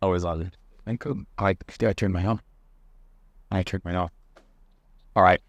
[0.00, 0.52] Always on.
[0.84, 1.26] Thank you.
[1.38, 2.40] I, I turned my on.
[3.50, 4.12] I turned mine off.
[5.16, 5.40] All right.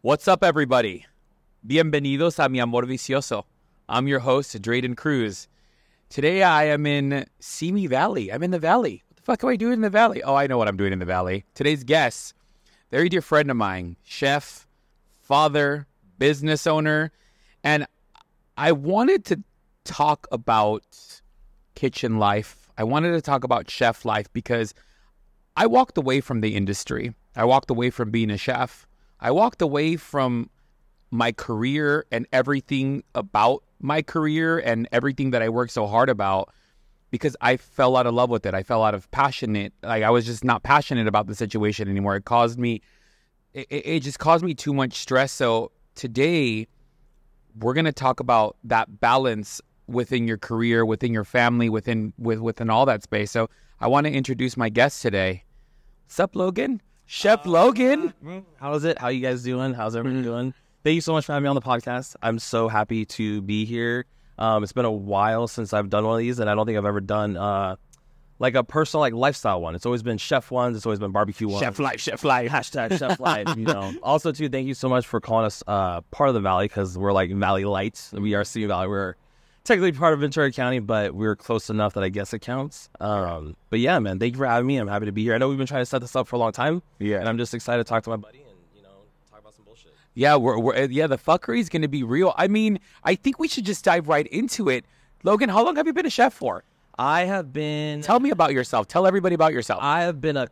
[0.00, 1.06] What's up, everybody?
[1.66, 3.44] Bienvenidos a Mi Amor Vicioso.
[3.88, 5.46] I'm your host, Draden Cruz.
[6.08, 8.32] Today I am in Simi Valley.
[8.32, 9.04] I'm in the valley.
[9.08, 10.22] What the fuck am I doing in the valley?
[10.24, 11.44] Oh, I know what I'm doing in the valley.
[11.54, 12.34] Today's guest,
[12.90, 14.66] very dear friend of mine, chef,
[15.20, 15.86] father,
[16.18, 17.12] business owner,
[17.62, 17.86] and
[18.56, 19.42] I wanted to
[19.84, 20.82] talk about
[21.76, 22.59] kitchen life.
[22.80, 24.72] I wanted to talk about chef life because
[25.54, 27.12] I walked away from the industry.
[27.36, 28.86] I walked away from being a chef.
[29.20, 30.48] I walked away from
[31.10, 36.54] my career and everything about my career and everything that I worked so hard about
[37.10, 38.54] because I fell out of love with it.
[38.54, 39.74] I fell out of passionate.
[39.82, 42.16] Like I was just not passionate about the situation anymore.
[42.16, 42.80] It caused me,
[43.52, 45.32] it, it just caused me too much stress.
[45.32, 46.66] So today,
[47.58, 49.60] we're gonna talk about that balance
[49.90, 53.30] within your career, within your family, within with within all that space.
[53.30, 53.48] So
[53.80, 55.44] I want to introduce my guest today.
[56.06, 56.80] What's up, Logan?
[57.06, 58.14] Chef Logan.
[58.58, 58.98] How is it?
[58.98, 59.74] How you guys doing?
[59.74, 60.54] How's everyone doing?
[60.84, 62.16] Thank you so much for having me on the podcast.
[62.22, 64.06] I'm so happy to be here.
[64.38, 66.78] Um, it's been a while since I've done one of these, and I don't think
[66.78, 67.76] I've ever done uh,
[68.38, 69.74] like a personal like lifestyle one.
[69.74, 70.76] It's always been chef ones.
[70.76, 71.60] It's always been barbecue ones.
[71.60, 72.50] Chef life, chef life.
[72.50, 73.48] Hashtag chef life.
[73.56, 73.92] You know.
[74.02, 76.96] Also, too, thank you so much for calling us uh, part of the valley because
[76.96, 78.12] we're like Valley Lights.
[78.12, 78.88] We are Simi Valley.
[78.88, 79.16] We're
[79.70, 82.88] technically part of Ventura County, but we're close enough that I guess it counts.
[82.98, 84.78] Um, but yeah, man, thank you for having me.
[84.78, 85.32] I'm happy to be here.
[85.32, 87.20] I know we've been trying to set this up for a long time, Yeah.
[87.20, 88.88] and I'm just excited to talk to my buddy and you know
[89.30, 89.92] talk about some bullshit.
[90.14, 92.34] Yeah, we're, we're yeah, the fuckery is going to be real.
[92.36, 94.84] I mean, I think we should just dive right into it.
[95.22, 96.64] Logan, how long have you been a chef for?
[96.98, 98.88] I have been Tell me about yourself.
[98.88, 99.78] Tell everybody about yourself.
[99.80, 100.48] I have been a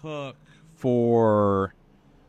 [0.00, 0.36] cook
[0.74, 1.74] for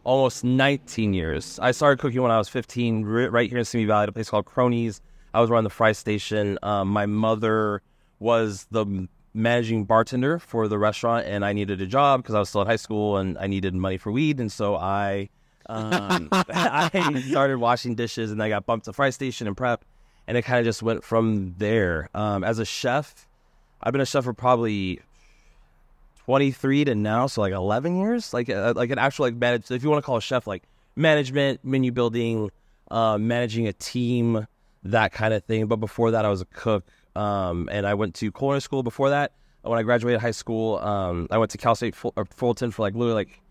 [0.04, 1.60] almost 19 years.
[1.62, 4.30] I started cooking when I was 15, right here in Simi Valley, at a place
[4.30, 5.02] called Cronies.
[5.36, 6.58] I was running the fry station.
[6.64, 7.82] Um, my mother
[8.20, 12.48] was the managing bartender for the restaurant, and I needed a job because I was
[12.48, 15.30] still in high school and I needed money for weed, and so I.
[15.68, 19.84] Um, I started washing dishes, and I got bumped to fry station and prep,
[20.26, 22.10] and it kind of just went from there.
[22.14, 23.28] Um, as a chef,
[23.84, 25.02] I've been a chef for probably
[26.26, 29.70] 23 to now, so like 11 years, like uh, like an actual like manage.
[29.70, 30.64] If you want to call a chef, like
[30.96, 32.52] management, menu building,
[32.90, 34.48] uh, managing a team,
[34.86, 35.68] that kind of thing.
[35.68, 36.86] But before that, I was a cook,
[37.16, 38.84] um, and I went to culinary school.
[38.84, 42.26] Before that, when I graduated high school, um, I went to Cal State Ful- or
[42.26, 43.42] Fulton for like literally like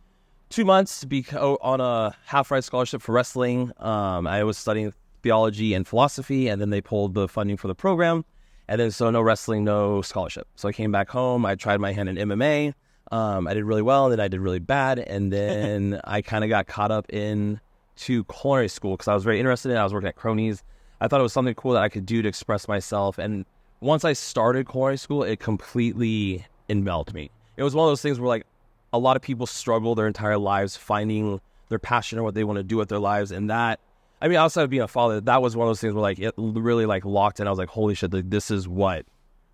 [0.49, 3.73] two months to be co- on a half ride scholarship for wrestling.
[3.79, 7.75] Um, I was studying theology and philosophy, and then they pulled the funding for the
[7.75, 8.25] program.
[8.67, 10.49] And then so no wrestling, no scholarship.
[10.57, 11.45] So I came back home.
[11.45, 12.73] I tried my hand in MMA.
[13.13, 16.45] Um, I did really well, and then I did really bad, and then I kind
[16.45, 17.61] of got caught up in
[17.97, 19.77] to culinary school because I was very interested in.
[19.77, 19.81] it.
[19.81, 20.63] I was working at Cronies.
[21.01, 23.19] I thought it was something cool that I could do to express myself.
[23.19, 23.45] And
[23.81, 27.31] once I started culinary school, it completely enveloped me.
[27.57, 28.47] It was one of those things where like
[28.93, 32.59] a lot of people struggle their entire lives finding their passion or what they want
[32.59, 33.81] to do with their lives, and that
[34.23, 36.19] I mean, outside of being a father, that was one of those things where like
[36.19, 37.47] it really like locked in.
[37.47, 39.05] I was like, holy shit, like, this is what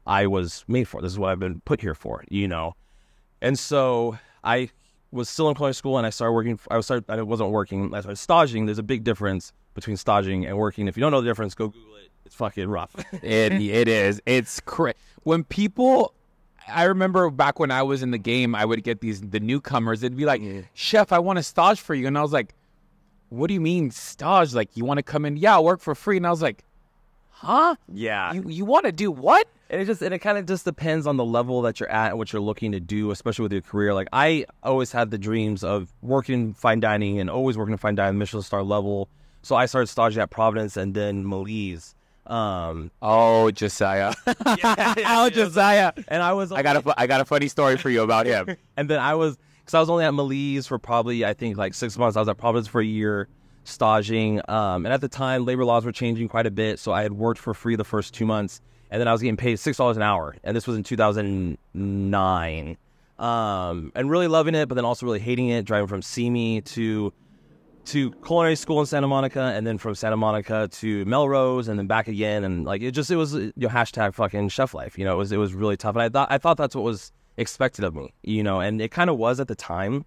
[0.07, 1.01] I was made for.
[1.01, 2.77] This is what I've been put here for, you know.
[3.41, 4.71] And so I
[5.13, 6.59] was still in culinary school, and I started working.
[6.71, 7.05] I was started.
[7.09, 7.95] I wasn't working.
[7.95, 8.67] I started staging.
[8.67, 10.89] There's a big difference between staging and working.
[10.89, 12.11] If you don't know the difference, go Google it.
[12.27, 12.95] It's fucking rough.
[13.23, 14.21] It it is.
[14.27, 14.95] It's cra-
[15.25, 16.15] when people.
[16.69, 20.03] I remember back when I was in the game, I would get these the newcomers.
[20.03, 20.43] It'd be like,
[20.75, 22.55] "Chef, I want to stage for you," and I was like,
[23.31, 24.55] "What do you mean stage?
[24.55, 25.37] Like you want to come in?
[25.37, 26.63] Yeah, I'll work for free." And I was like,
[27.31, 27.75] "Huh?
[27.93, 28.33] yeah.
[28.33, 31.07] You you want to do what?" And it just and it kind of just depends
[31.07, 33.63] on the level that you're at and what you're looking to do, especially with your
[33.63, 33.95] career.
[33.95, 38.19] Like I always had the dreams of working fine dining and always working fine dining,
[38.19, 39.09] Michelin star level.
[39.43, 41.95] So I started staging at Providence and then Melisse.
[42.27, 44.13] Um, Oh, Josiah.
[44.27, 45.93] oh, Josiah.
[46.09, 48.27] and I was I got a fu- I got a funny story for you about
[48.27, 48.57] him.
[48.77, 51.75] and then I was because I was only at Melisse for probably I think like
[51.75, 52.17] six months.
[52.17, 53.29] I was at Providence for a year
[53.65, 57.03] staging, um, and at the time labor laws were changing quite a bit, so I
[57.03, 58.61] had worked for free the first two months,
[58.91, 62.77] and then I was getting paid six dollars an hour, and this was in 2009,
[63.19, 67.13] um, and really loving it, but then also really hating it, driving from Simi to
[67.87, 71.87] to culinary school in Santa Monica, and then from Santa Monica to Melrose, and then
[71.87, 74.99] back again, and like it just it was you know, hashtag fucking chef life.
[74.99, 76.85] You know, it was it was really tough, and I thought I thought that's what
[76.85, 78.13] was expected of me.
[78.23, 80.05] You know, and it kind of was at the time,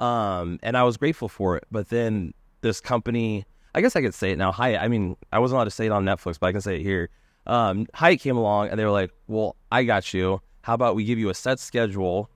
[0.00, 1.64] um, and I was grateful for it.
[1.70, 4.52] But then this company, I guess I could say it now.
[4.52, 6.76] Hi, I mean, I wasn't allowed to say it on Netflix, but I can say
[6.76, 7.10] it here.
[7.46, 10.40] Um, Hyatt came along, and they were like, "Well, I got you.
[10.62, 12.30] How about we give you a set schedule,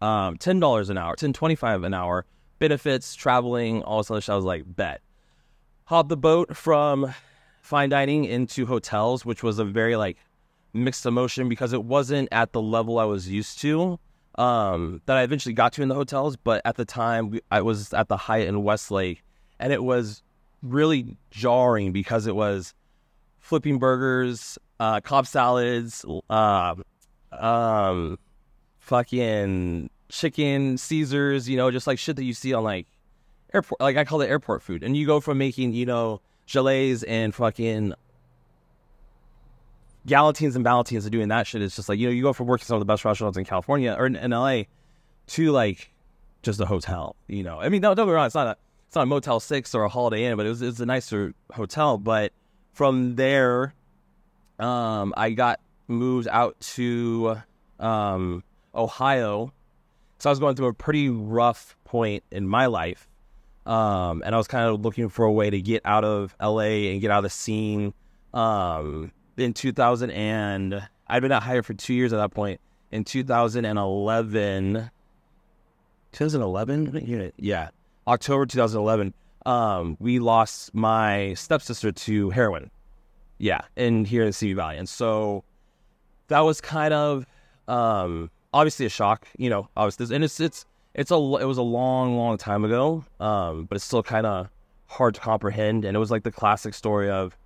[0.00, 2.26] um, ten dollars an hour, ten twenty five an hour."
[2.60, 4.34] benefits, traveling, all this other stuff.
[4.34, 5.00] I was like, bet.
[5.86, 7.12] Hop the boat from
[7.62, 10.18] fine dining into hotels, which was a very like
[10.72, 13.98] mixed emotion because it wasn't at the level I was used to
[14.36, 16.36] um, that I eventually got to in the hotels.
[16.36, 19.24] But at the time, we, I was at the Hyatt in Westlake,
[19.58, 20.22] and it was
[20.62, 22.72] really jarring because it was
[23.40, 26.84] flipping burgers, uh, Cobb salads, um,
[27.32, 28.18] um,
[28.78, 32.86] fucking chicken Caesars, you know, just like shit that you see on like
[33.52, 34.82] airport, like I call it airport food.
[34.82, 37.94] And you go from making, you know, gelees and fucking
[40.06, 41.62] galantines and ballotines and doing that shit.
[41.62, 43.44] It's just like, you know, you go from working some of the best restaurants in
[43.44, 44.62] California or in, in LA
[45.28, 45.92] to like
[46.42, 47.60] just a hotel, you know.
[47.60, 49.88] I mean, don't, me wrong, it's not a, it's not a Motel 6 or a
[49.88, 51.96] Holiday Inn, but it was, it was a nicer hotel.
[51.96, 52.32] But
[52.72, 53.74] from there,
[54.58, 57.42] um, I got moved out to
[57.78, 58.44] um,
[58.74, 59.52] Ohio.
[60.18, 63.08] So I was going through a pretty rough point in my life.
[63.66, 66.90] Um, and I was kind of looking for a way to get out of LA
[66.90, 67.94] and get out of the scene.
[68.32, 72.60] Um, in 2000 and I'd been at Hyatt for two years at that point.
[72.92, 74.90] In 2011,
[76.12, 77.68] 2011, yeah,
[78.06, 79.14] October 2011,
[79.46, 82.70] um, we lost my stepsister to heroin.
[83.38, 85.44] Yeah, in here in Simi Valley, and so
[86.28, 87.26] that was kind of
[87.68, 89.26] um, obviously a shock.
[89.38, 93.04] You know, obviously, and it's it's it's a it was a long, long time ago,
[93.20, 94.48] um, but it's still kind of
[94.86, 95.84] hard to comprehend.
[95.84, 97.36] And it was like the classic story of,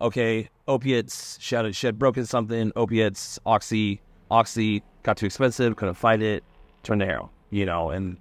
[0.00, 1.38] okay, opiates.
[1.40, 2.72] She had she had broken something.
[2.74, 4.00] Opiates, oxy,
[4.30, 5.76] oxy got too expensive.
[5.76, 6.42] Couldn't find it.
[6.82, 7.28] Turned to heroin.
[7.50, 8.16] You know, and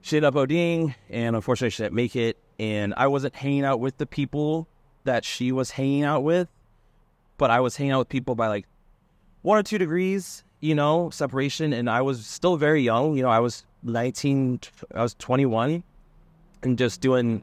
[0.00, 2.38] she ended up ODing, and unfortunately, she didn't make it.
[2.58, 4.68] And I wasn't hanging out with the people
[5.04, 6.48] that she was hanging out with,
[7.36, 8.66] but I was hanging out with people by like
[9.42, 11.72] one or two degrees, you know, separation.
[11.72, 13.16] And I was still very young.
[13.16, 14.60] You know, I was 19,
[14.94, 15.82] I was 21
[16.62, 17.42] and just doing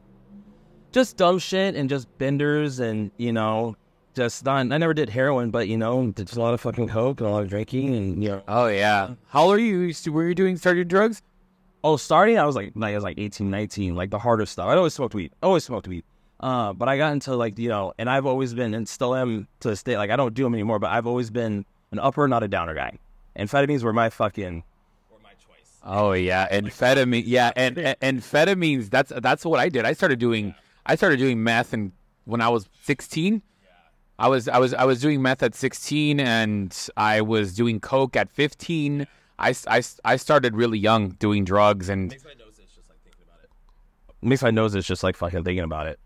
[0.90, 3.76] just dumb shit and just benders and, you know,
[4.14, 7.20] just not, I never did heroin, but, you know, did a lot of fucking coke
[7.20, 9.14] and a lot of drinking and, you know, Oh yeah.
[9.28, 9.92] How old are you?
[10.08, 11.22] Were you doing started drugs?
[11.84, 14.68] Oh, starting, I was like, like I was like 18, 19, like the harder stuff.
[14.68, 16.04] I always smoked weed, always smoked weed.
[16.38, 19.46] Uh, but I got into like you know, and I've always been and still am
[19.60, 19.96] to this day.
[19.96, 22.74] Like I don't do them anymore, but I've always been an upper, not a downer
[22.74, 22.98] guy.
[23.36, 24.64] Amphetamines were my fucking
[25.84, 27.24] Oh yeah, amphetamine.
[27.26, 28.90] Yeah, and, and amphetamines.
[28.90, 29.84] That's that's what I did.
[29.84, 30.54] I started doing.
[30.86, 31.92] I started doing meth, and
[32.24, 33.42] when I was sixteen,
[34.18, 38.16] I was I was I was doing meth at sixteen, and I was doing coke
[38.16, 39.06] at fifteen.
[39.38, 42.74] I, s- I s- I started really young doing drugs, and makes my nose itch
[42.76, 43.50] just like thinking about it.
[44.26, 45.98] Makes my nose itch just like fucking thinking about it.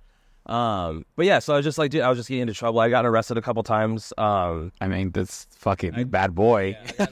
[0.46, 2.78] Um, but yeah, so I was just like, dude, I was just getting into trouble.
[2.78, 4.12] I got arrested a couple times.
[4.16, 6.78] Um, I mean, this fucking bad boy.
[7.00, 7.06] I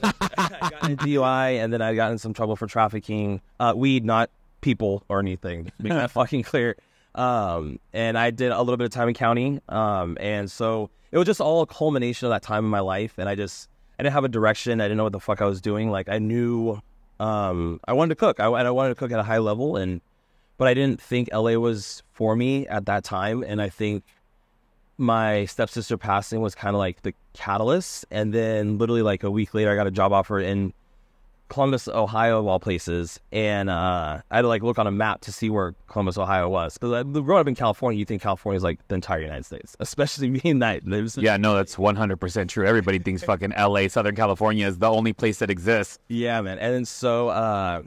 [0.71, 4.29] got in DUI, and then I got in some trouble for trafficking uh, weed, not
[4.61, 5.65] people or anything.
[5.65, 6.77] To make that fucking clear.
[7.13, 9.59] Um, and I did a little bit of time in county.
[9.69, 13.15] Um, and so it was just all a culmination of that time in my life.
[13.17, 14.81] And I just, I didn't have a direction.
[14.81, 15.89] I didn't know what the fuck I was doing.
[15.89, 16.81] Like I knew,
[17.19, 18.39] um, I wanted to cook.
[18.39, 20.01] I, and I wanted to cook at a high level, and
[20.57, 23.43] but I didn't think LA was for me at that time.
[23.43, 24.03] And I think
[24.97, 28.05] my stepsister passing was kind of like the catalyst.
[28.11, 30.73] And then literally like a week later, I got a job offer in
[31.49, 33.19] Columbus, Ohio, of all places.
[33.31, 36.49] And uh, I had to like look on a map to see where Columbus, Ohio
[36.49, 36.77] was.
[36.77, 40.29] Because growing up in California, you think California is like the entire United States, especially
[40.29, 42.65] being that yeah, no, that's one hundred percent true.
[42.65, 45.99] Everybody thinks fucking L.A., Southern California, is the only place that exists.
[46.07, 46.59] Yeah, man.
[46.59, 47.83] And then so, uh,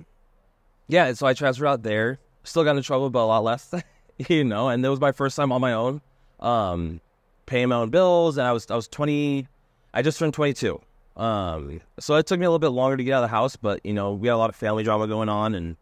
[0.88, 2.18] yeah, and so I transferred out there.
[2.44, 3.74] Still got in trouble, but a lot less,
[4.28, 4.68] you know.
[4.68, 6.00] And it was my first time on my own,
[6.40, 7.00] um,
[7.46, 8.38] paying my own bills.
[8.38, 9.48] And I was I was twenty.
[9.92, 10.80] I just turned twenty two.
[11.18, 13.56] Um, so it took me a little bit longer to get out of the house,
[13.56, 15.76] but you know, we had a lot of family drama going on, and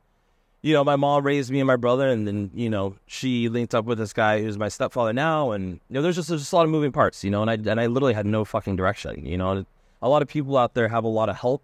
[0.62, 3.74] you know, my mom raised me and my brother, and then you know, she linked
[3.74, 6.52] up with this guy who's my stepfather now, and you know, there's just there's just
[6.52, 8.76] a lot of moving parts, you know, and I and I literally had no fucking
[8.76, 9.64] direction, you know.
[10.02, 11.62] A lot of people out there have a lot of help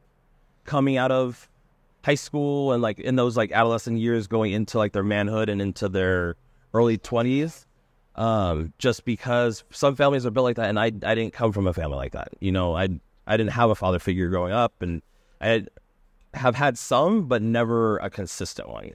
[0.65, 1.49] coming out of
[2.05, 5.63] high school and like in those like adolescent years going into like their manhood and
[5.63, 6.37] into their
[6.75, 7.67] early 20s
[8.17, 11.67] um just because some families are built like that and I I didn't come from
[11.67, 12.89] a family like that you know I
[13.27, 15.03] I didn't have a father figure growing up and
[15.41, 15.71] I had,
[16.35, 18.93] have had some but never a consistent one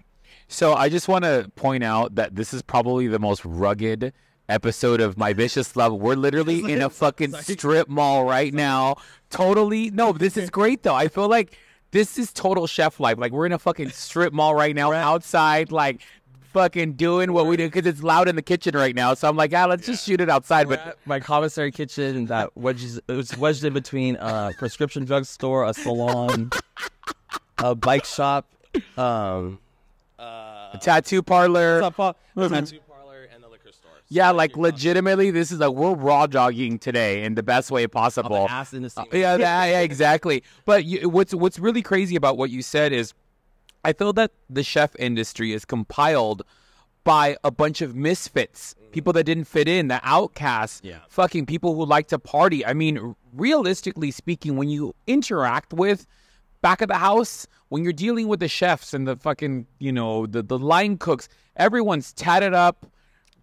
[0.48, 4.14] So I just want to point out that this is probably the most rugged
[4.50, 5.94] episode of My Vicious Love.
[5.94, 8.96] We're literally in a fucking strip mall right now.
[9.30, 9.92] Totally.
[9.92, 10.96] No, this is great though.
[10.96, 11.58] I feel like
[11.92, 13.18] this is total chef life.
[13.18, 16.02] Like we're in a fucking strip mall right now, outside, like
[16.54, 19.14] fucking doing what we do because it's loud in the kitchen right now.
[19.14, 20.68] So I'm like, ah, let's just shoot it outside.
[20.70, 25.66] But my commissary kitchen that wedges it was wedged in between a prescription drug store
[25.66, 26.50] a salon
[27.60, 28.46] a bike shop
[28.98, 29.60] um
[30.20, 31.80] a tattoo parlor.
[31.82, 33.92] tattoo parlor and the liquor store.
[34.10, 38.48] Yeah, like legitimately, this is like we're raw jogging today in the best way possible.
[38.50, 38.94] ass in the.
[38.98, 40.44] Uh, yeah, that- yeah, exactly.
[40.66, 43.14] But you, what's what's really crazy about what you said is,
[43.84, 46.44] I feel that the chef industry is compiled
[47.04, 51.00] by a bunch of misfits, people that didn't fit in, the outcasts, Yeah.
[51.10, 52.66] fucking people who like to party.
[52.66, 56.06] I mean, realistically speaking, when you interact with
[56.62, 60.26] back of the house, when you're dealing with the chefs and the fucking, you know,
[60.26, 62.86] the the line cooks, everyone's tatted up,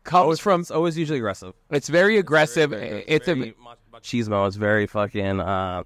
[0.03, 0.61] comes from.
[0.61, 1.55] It's always usually aggressive.
[1.71, 2.73] It's very aggressive.
[2.75, 3.55] it's a very
[3.95, 4.47] machismo.
[4.47, 5.85] It's very fucking uh,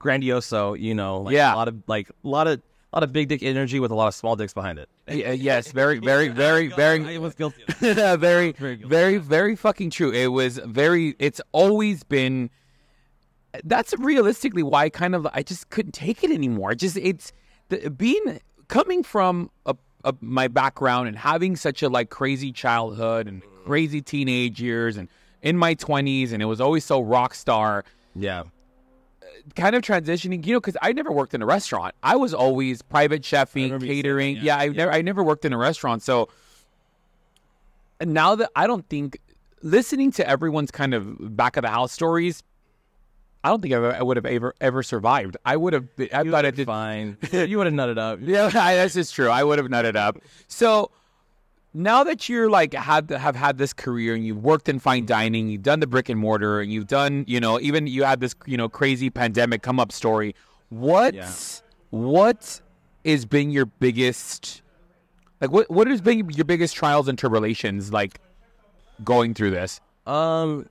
[0.00, 0.78] grandioso.
[0.78, 1.54] You know, like Yeah.
[1.54, 2.62] a lot of like a lot of a
[2.96, 4.88] lot of big dick energy with a lot of small dicks behind it.
[5.06, 7.62] Y- uh, yes, very, very, very, very, I was guilty.
[7.80, 10.10] Very, Very very, very fucking true.
[10.10, 11.14] It was very.
[11.18, 12.48] It's always been.
[13.64, 16.74] That's realistically why I kind of I just couldn't take it anymore.
[16.74, 17.32] Just it's
[17.68, 19.74] the, being coming from a,
[20.04, 25.08] a, my background and having such a like crazy childhood and crazy teenage years and
[25.42, 27.84] in my twenties and it was always so rock star
[28.14, 28.44] yeah.
[29.54, 31.94] Kind of transitioning, you know, because I never worked in a restaurant.
[32.02, 34.34] I was always private chefing, remember you saying catering.
[34.36, 36.02] that, yeah, yeah, I never, I never worked in a restaurant.
[36.02, 36.28] So,
[38.00, 39.18] and now that I don't think
[39.62, 42.42] listening to everyone's kind of back of the house stories,
[43.42, 45.36] I don't think I, I would have ever ever survived.
[45.44, 45.86] I would have.
[46.12, 46.66] I You thought I did.
[46.66, 47.16] fine.
[47.32, 48.18] you would have nutted up.
[48.22, 49.28] Yeah, that's just true.
[49.28, 50.18] I would have nutted up.
[50.48, 50.90] So
[51.76, 55.48] now that you're like had have had this career and you've worked in fine dining,
[55.48, 58.34] you've done the brick and mortar, and you've done you know even you had this
[58.46, 60.34] you know crazy pandemic come up story.
[60.70, 61.30] What Yeah.
[61.90, 62.60] what
[63.04, 64.62] has been your biggest
[65.40, 68.20] like what what has been your biggest trials and tribulations like
[69.04, 69.80] going through this?
[70.06, 70.68] Um,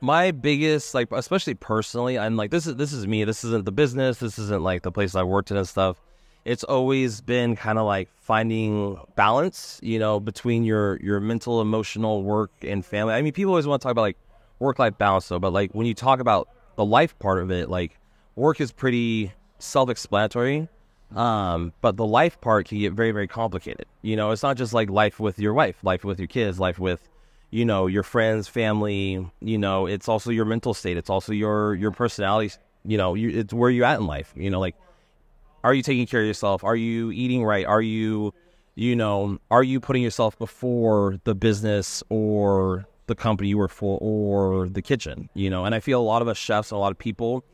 [0.00, 3.24] my biggest like, especially personally, I'm like this is this is me.
[3.24, 4.18] This isn't the business.
[4.18, 6.00] This isn't like the place I worked in and stuff.
[6.44, 12.22] It's always been kind of like finding balance, you know, between your your mental, emotional,
[12.22, 13.14] work, and family.
[13.14, 14.16] I mean, people always want to talk about like
[14.58, 15.38] work life balance, though.
[15.38, 17.98] But like when you talk about the life part of it, like
[18.36, 20.68] work is pretty self explanatory.
[21.14, 23.86] Um, but the life part can get very, very complicated.
[24.02, 26.78] You know, it's not just like life with your wife, life with your kids, life
[26.78, 27.08] with,
[27.50, 29.28] you know, your friends, family.
[29.40, 30.96] You know, it's also your mental state.
[30.96, 32.54] It's also your your personality.
[32.84, 34.32] You know, you, it's where you're at in life.
[34.36, 34.76] You know, like,
[35.62, 36.64] are you taking care of yourself?
[36.64, 37.66] Are you eating right?
[37.66, 38.32] Are you,
[38.74, 43.98] you know, are you putting yourself before the business or the company you work for
[44.00, 45.28] or the kitchen?
[45.34, 47.44] You know, and I feel a lot of us chefs and a lot of people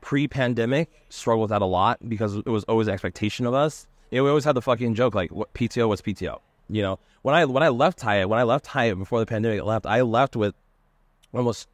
[0.00, 3.86] pre-pandemic struggle with that a lot because it was always expectation of us.
[4.10, 5.88] You know, we always had the fucking joke like, "What PTO?
[5.88, 9.18] What's PTO?" You know, when I when I left Hyatt, when I left Hyatt before
[9.18, 10.54] the pandemic left, I left with
[11.32, 11.68] almost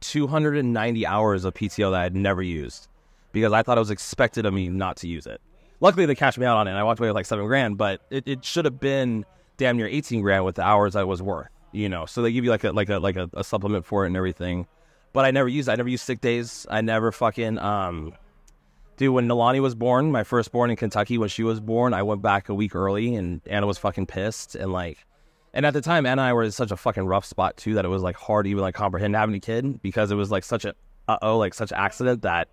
[0.00, 2.88] 290 hours of PTO that I had never used
[3.32, 5.40] because I thought it was expected of me not to use it.
[5.80, 6.70] Luckily, they cashed me out on it.
[6.70, 9.24] and I walked away with like seven grand, but it, it should have been
[9.56, 11.48] damn near 18 grand with the hours I was worth.
[11.72, 14.04] You know, so they give you like a like a like a, a supplement for
[14.04, 14.66] it and everything.
[15.12, 15.68] But I never used.
[15.68, 16.66] I never used sick days.
[16.70, 18.12] I never fucking um.
[18.98, 22.20] Dude, when Nalani was born, my firstborn in Kentucky, when she was born, I went
[22.20, 24.98] back a week early, and Anna was fucking pissed, and like,
[25.54, 27.74] and at the time, Anna and I were in such a fucking rough spot too
[27.74, 30.30] that it was like hard to even like comprehend having a kid because it was
[30.30, 30.74] like such a
[31.08, 32.48] uh oh like such accident that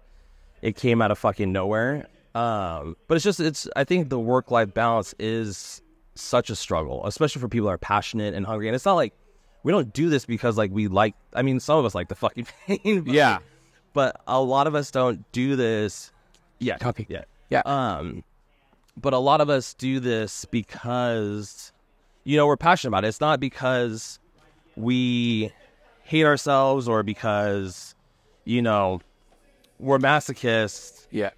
[0.61, 2.07] it came out of fucking nowhere.
[2.35, 5.81] Um, but it's just it's I think the work life balance is
[6.15, 8.67] such a struggle, especially for people that are passionate and hungry.
[8.67, 9.13] And it's not like
[9.63, 11.15] we don't do this because like we like.
[11.33, 13.01] I mean, some of us like the fucking pain.
[13.01, 13.39] but- Yeah.
[13.93, 16.11] but a lot of us don't do this.
[16.59, 17.05] Yeah, Copy.
[17.09, 17.61] Yeah, Yeah.
[17.65, 18.23] Um,
[18.97, 21.71] but a lot of us do this because
[22.25, 23.07] you know we're passionate about it.
[23.07, 24.19] It's not because
[24.75, 25.51] we
[26.03, 27.95] hate ourselves or because
[28.45, 28.99] you know
[29.79, 31.07] we're masochists.
[31.12, 31.31] Yeah.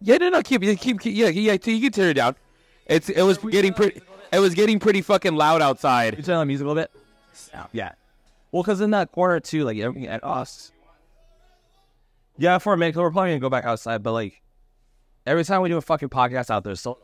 [0.00, 2.36] Yeah, no, no, keep, keep, keep yeah, yeah, you can turn it down.
[2.86, 4.00] It's, it was getting pretty,
[4.32, 6.16] it was getting pretty fucking loud outside.
[6.16, 6.90] You turn on the music a little bit.
[7.72, 7.92] Yeah.
[8.52, 10.70] Well, because in that corner too, like at us.
[12.36, 14.40] Yeah, for a minute, 'cause we're probably gonna go back outside, but like
[15.26, 16.98] every time we do a fucking podcast out there, so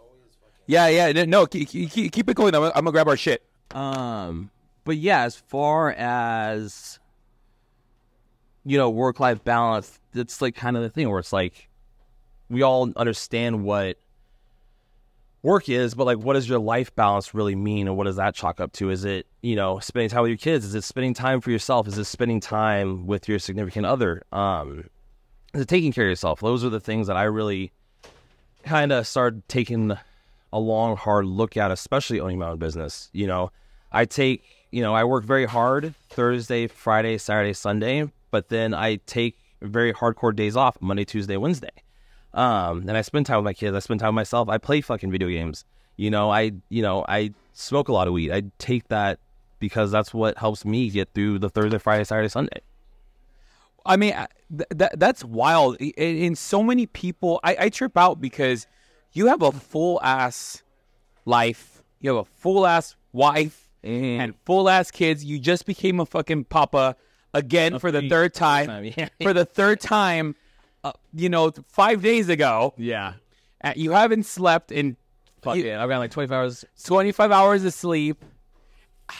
[0.67, 2.55] Yeah, yeah, no, keep, keep, keep it going.
[2.55, 3.43] I'm, gonna- I'm gonna grab our shit.
[3.73, 4.50] Um,
[4.85, 7.00] but yeah, as far as
[8.64, 11.68] you know, work life balance, it's like kind of the thing where it's like
[12.49, 13.99] we all understand what
[15.42, 18.35] work is, but like what does your life balance really mean and what does that
[18.35, 18.90] chalk up to?
[18.90, 20.64] Is it, you know, spending time with your kids?
[20.64, 21.87] Is it spending time for yourself?
[21.87, 24.23] Is it spending time with your significant other?
[24.33, 24.88] Um
[25.52, 26.40] is it taking care of yourself?
[26.40, 27.73] Those are the things that I really
[28.64, 29.97] kind of started taking
[30.52, 33.09] a long, hard look at, especially owning my own business.
[33.12, 33.52] You know,
[33.92, 34.42] I take,
[34.73, 39.95] you know, I work very hard Thursday, Friday, Saturday, Sunday, but then I take very
[39.95, 41.71] hardcore days off Monday, Tuesday, Wednesday.
[42.33, 43.76] Um, and I spend time with my kids.
[43.76, 44.49] I spend time with myself.
[44.49, 45.64] I play fucking video games.
[45.97, 48.33] You know, I, you know, I smoke a lot of weed.
[48.33, 49.21] I take that
[49.61, 52.61] because that's what helps me get through the Thursday, Friday, Saturday, Sunday.
[53.87, 54.14] I mean,
[54.50, 55.76] th- th- that's wild.
[55.76, 58.67] In, so many people, I, I trip out because
[59.12, 60.64] you have a full ass
[61.25, 65.25] life, you have a full ass wife, and full ass kids.
[65.25, 66.97] You just became a fucking papa
[67.35, 68.93] again for the third time.
[68.97, 69.09] yeah.
[69.23, 70.35] For the third time,
[70.83, 72.73] uh, you know, five days ago.
[72.79, 73.14] Yeah.
[73.62, 74.97] Uh, you haven't slept in
[75.43, 75.76] Fuck You- it.
[75.76, 76.64] I've got like 25 hours.
[76.85, 78.25] 25 hours of sleep.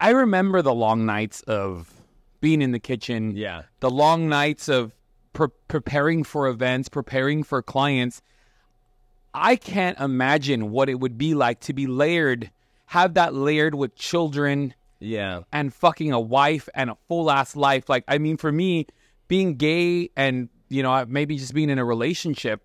[0.00, 1.92] I remember the long nights of
[2.40, 3.36] being in the kitchen.
[3.36, 3.62] Yeah.
[3.80, 4.92] The long nights of
[5.34, 8.22] pre- preparing for events, preparing for clients.
[9.34, 12.50] I can't imagine what it would be like to be layered,
[12.86, 15.40] have that layered with children Yeah.
[15.52, 17.88] and fucking a wife and a full ass life.
[17.88, 18.86] Like, I mean, for me,
[19.28, 22.62] being gay and, you know, maybe just being in a relationship,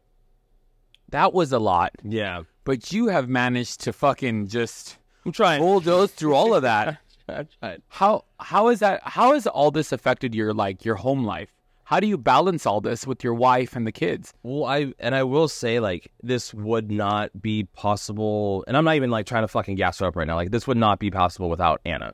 [1.10, 1.92] that was a lot.
[2.04, 2.44] Yeah.
[2.63, 5.62] But you have managed to fucking just I'm trying.
[5.62, 7.00] bulldoze through all of that.
[7.89, 9.01] How how is that?
[9.04, 11.50] How has all this affected your like your home life?
[11.84, 14.32] How do you balance all this with your wife and the kids?
[14.44, 18.96] Well, I and I will say like this would not be possible, and I'm not
[18.96, 20.36] even like trying to fucking gas her up right now.
[20.36, 22.13] Like this would not be possible without Anna,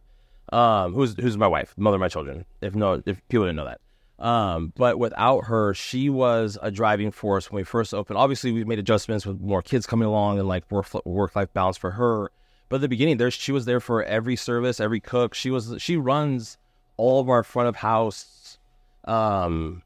[0.52, 2.46] um, who's who's my wife, mother of my children.
[2.62, 3.82] If no, if people didn't know that,
[4.26, 8.18] um, but without her, she was a driving force when we first opened.
[8.18, 11.78] Obviously, we've made adjustments with more kids coming along and like work work life balance
[11.78, 12.32] for her.
[12.70, 15.34] But at the beginning, there she was there for every service, every cook.
[15.34, 16.58] She was she runs
[16.98, 18.60] all of our front of house
[19.06, 19.82] um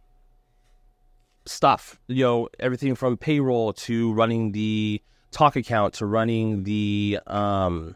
[1.46, 2.00] stuff.
[2.08, 7.96] You know, everything from payroll to running the talk account to running the um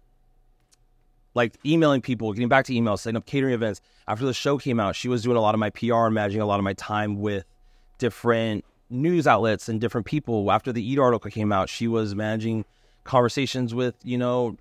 [1.35, 3.81] like emailing people, getting back to emails, setting up catering events.
[4.07, 6.41] After the show came out, she was doing a lot of my PR and managing
[6.41, 7.45] a lot of my time with
[7.97, 10.51] different news outlets and different people.
[10.51, 12.65] After the Eater article came out, she was managing
[13.03, 14.57] conversations with, you know,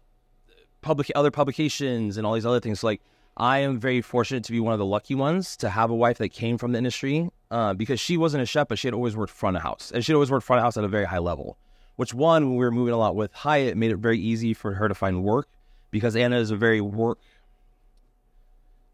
[0.82, 2.80] public other publications and all these other things.
[2.80, 3.00] So, like
[3.36, 6.18] I am very fortunate to be one of the lucky ones to have a wife
[6.18, 9.16] that came from the industry uh, because she wasn't a chef, but she had always
[9.16, 11.06] worked front of house and she had always worked front of house at a very
[11.06, 11.56] high level.
[11.96, 14.74] Which one, when we were moving a lot with Hyatt, made it very easy for
[14.74, 15.48] her to find work
[15.90, 17.18] because Anna is a very work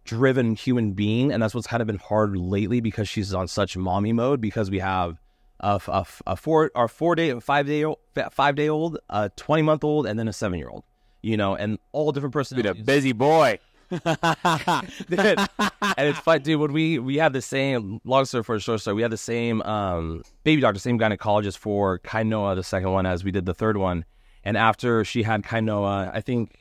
[0.05, 3.77] driven human being, and that's what's kind of been hard lately because she's on such
[3.77, 5.19] mommy mode because we have
[5.61, 7.85] a, a, a four our four day five day
[8.31, 10.85] five day old, a twenty month old, and then a seven year old.
[11.23, 12.85] You know, and all different Been a personalities.
[12.85, 13.59] busy boy.
[13.91, 14.03] Dude.
[15.09, 16.61] and it's fun, dude.
[16.61, 19.17] When we we had the same long story for a short story, we had the
[19.17, 23.55] same um, baby doctor, same gynecologist for Kainoa, the second one, as we did the
[23.55, 24.05] third one.
[24.43, 26.59] And after she had Kainoa, I think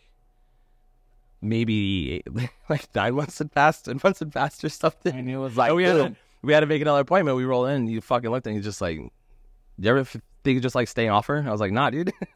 [1.43, 2.23] maybe
[2.69, 5.15] like nine months had passed, and months had passed or something.
[5.15, 7.37] And it was like, And we had we had to make another appointment.
[7.37, 10.03] We roll in, and you fucking looked, and he's just like, "You ever
[10.43, 12.11] think just like staying off her?" I was like, "Nah, dude."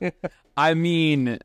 [0.00, 0.14] like.
[0.56, 1.38] I mean,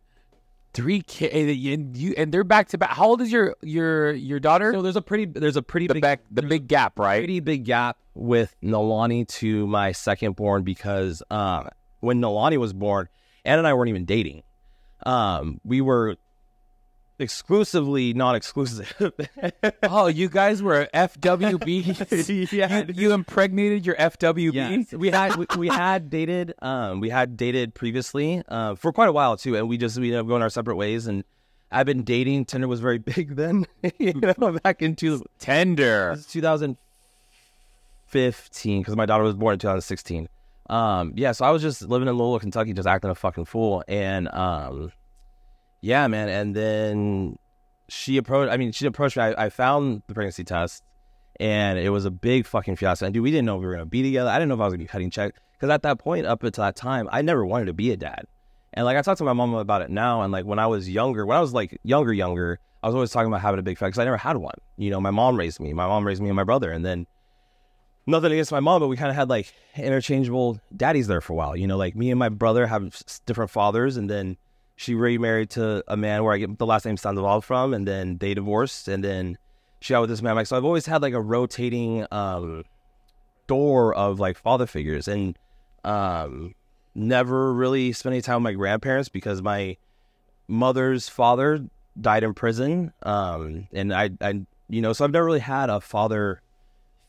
[0.73, 2.91] three kids, you, you and they're back to back.
[2.91, 4.73] How old is your your your daughter?
[4.73, 7.19] So there's a pretty there's a pretty the big back, the big gap, right?
[7.19, 13.07] pretty big gap with Nalani to my second born because uh, when Nalani was born,
[13.45, 14.43] Anna and I weren't even dating.
[15.05, 16.17] Um, we were
[17.19, 18.93] exclusively non-exclusive.
[19.84, 22.51] Oh, you guys were FWB.
[22.53, 24.53] yeah, you, you impregnated your FWB.
[24.53, 29.10] Yes, we had we, we had dated um we had dated previously uh, for quite
[29.10, 31.08] a while too, and we just we ended up going our separate ways.
[31.08, 31.23] And
[31.71, 32.45] I've been dating.
[32.45, 33.65] Tinder was very big then,
[33.97, 35.21] you know, back in two, is
[36.27, 40.30] 2015 because my daughter was born in 2016.
[40.69, 43.84] Um, yeah, so I was just living in Louisville, Kentucky, just acting a fucking fool,
[43.88, 44.91] and um,
[45.81, 46.29] yeah, man.
[46.29, 47.37] And then
[47.89, 48.51] she approached.
[48.51, 49.23] I mean, she approached me.
[49.23, 50.83] I, I found the pregnancy test,
[51.39, 53.05] and it was a big fucking fiasco.
[53.05, 54.29] And dude, we didn't know we were gonna be together.
[54.29, 56.43] I didn't know if I was gonna be cutting check because at that point, up
[56.43, 58.25] until that time, I never wanted to be a dad.
[58.73, 60.89] And like I talked to my mom about it now, and like when I was
[60.89, 63.77] younger, when I was like younger, younger, I was always talking about having a big
[63.77, 64.55] family because I never had one.
[64.77, 65.73] You know, my mom raised me.
[65.73, 67.07] My mom raised me and my brother, and then
[68.05, 71.35] nothing against my mom, but we kind of had like interchangeable daddies there for a
[71.35, 71.55] while.
[71.55, 74.37] You know, like me and my brother have different fathers, and then
[74.77, 78.19] she remarried to a man where I get the last name Sandoval from, and then
[78.19, 79.37] they divorced, and then
[79.79, 80.35] she got with this man.
[80.35, 82.63] Like, so I've always had like a rotating um,
[83.47, 85.35] door of like father figures, and
[85.83, 86.53] um,
[86.93, 89.77] never really spent any time with my grandparents because my
[90.47, 91.65] mother's father
[91.99, 95.81] died in prison, um, and I, I, you know, so I've never really had a
[95.81, 96.43] father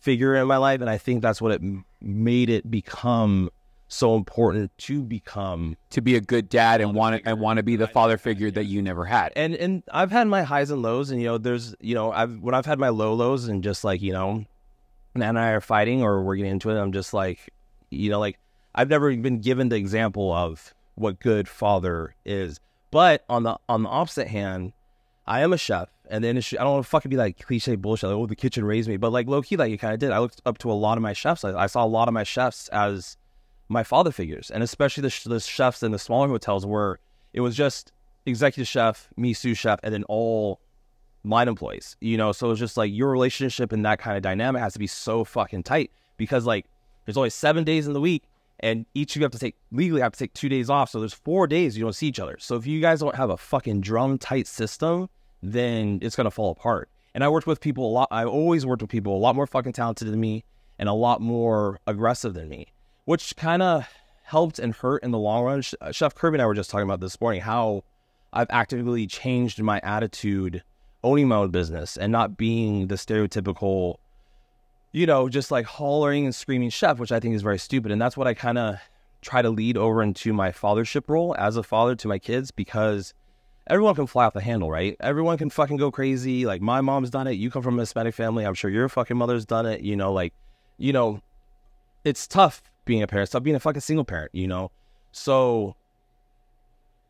[0.01, 1.63] figure in my life, and I think that's what it
[2.01, 3.51] made it become
[3.89, 5.77] so important to become.
[5.91, 8.51] To be a good dad and want to and want to be the father figure
[8.51, 9.33] that you never had.
[9.35, 12.39] And and I've had my highs and lows, and you know, there's you know, I've
[12.39, 14.45] when I've had my low lows, and just like you know,
[15.15, 17.51] Nat and I are fighting or we're getting into it, I'm just like,
[17.91, 18.39] you know, like
[18.75, 22.61] I've never been given the example of what good father is.
[22.91, 24.73] But on the on the opposite hand,
[25.27, 26.59] I am a chef, and the industry.
[26.59, 28.09] I don't want to fucking be like cliche bullshit.
[28.09, 30.11] Like, oh, the kitchen raised me, but like low key, like you kind of did.
[30.11, 31.45] I looked up to a lot of my chefs.
[31.45, 33.17] I, I saw a lot of my chefs as
[33.69, 36.99] my father figures, and especially the, the chefs in the smaller hotels where
[37.33, 37.93] it was just
[38.27, 40.61] executive chef, me, sous chef, and then all
[41.25, 41.97] line employees.
[42.01, 44.79] You know, so it's just like your relationship and that kind of dynamic has to
[44.79, 46.67] be so fucking tight because like
[47.05, 48.25] there's only seven days in the week,
[48.61, 50.91] and each of you have to take legally have to take two days off.
[50.91, 52.37] So there's four days you don't see each other.
[52.39, 55.09] So if you guys don't have a fucking drum tight system,
[55.43, 56.89] then it's gonna fall apart.
[57.15, 58.09] And I worked with people a lot.
[58.11, 60.45] I always worked with people a lot more fucking talented than me
[60.79, 62.69] and a lot more aggressive than me,
[63.09, 63.89] which kind of
[64.25, 65.63] helped and hurt in the long run.
[65.81, 67.83] Uh, chef Kirby and I were just talking about this morning how
[68.35, 70.63] I've actively changed my attitude
[71.03, 73.97] owning my own business and not being the stereotypical,
[74.93, 77.93] you know, just like hollering and screaming chef, which I think is very stupid.
[77.93, 78.77] And that's what I kind of
[79.23, 83.15] try to lead over into my fathership role as a father to my kids because
[83.69, 84.99] everyone can fly off the handle, right?
[85.01, 86.45] Everyone can fucking go crazy.
[86.45, 87.39] Like my mom's done it.
[87.39, 88.45] You come from a Hispanic family.
[88.45, 89.81] I'm sure your fucking mother's done it.
[89.81, 90.35] You know, like,
[90.77, 91.23] you know,
[92.05, 93.31] it's tough being a parent.
[93.31, 94.73] Tough being a fucking single parent, you know?
[95.13, 95.77] So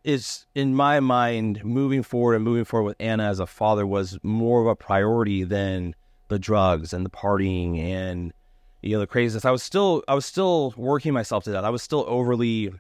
[0.05, 4.19] it's in my mind moving forward and moving forward with Anna as a father was
[4.23, 5.95] more of a priority than
[6.29, 8.33] the drugs and the partying and
[8.83, 9.45] you know the craziness.
[9.45, 11.65] I was still I was still working myself to that.
[11.65, 12.73] I was still overly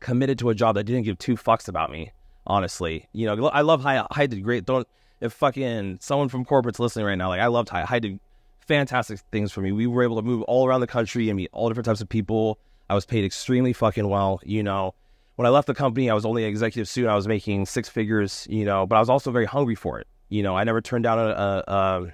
[0.00, 2.12] committed to a job that didn't give two fucks about me.
[2.46, 4.06] Honestly, you know I love Hyatt.
[4.10, 4.64] Hyatt did great.
[4.64, 4.86] Don't
[5.20, 7.88] if fucking someone from corporate's listening right now, like I loved Hyatt.
[7.88, 8.20] Hyatt did
[8.66, 9.72] fantastic things for me.
[9.72, 12.08] We were able to move all around the country and meet all different types of
[12.08, 12.58] people.
[12.88, 14.40] I was paid extremely fucking well.
[14.44, 14.94] You know,
[15.36, 17.06] when I left the company, I was only an executive sous.
[17.06, 20.06] I was making six figures, you know, but I was also very hungry for it.
[20.28, 22.12] You know, I never turned down a a,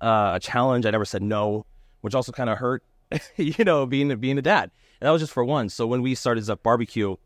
[0.00, 0.86] a, a challenge.
[0.86, 1.66] I never said no,
[2.00, 2.82] which also kind of hurt,
[3.36, 4.70] you know, being being a dad.
[5.00, 5.68] And that was just for one.
[5.68, 7.16] So when we started Zuck Barbecue,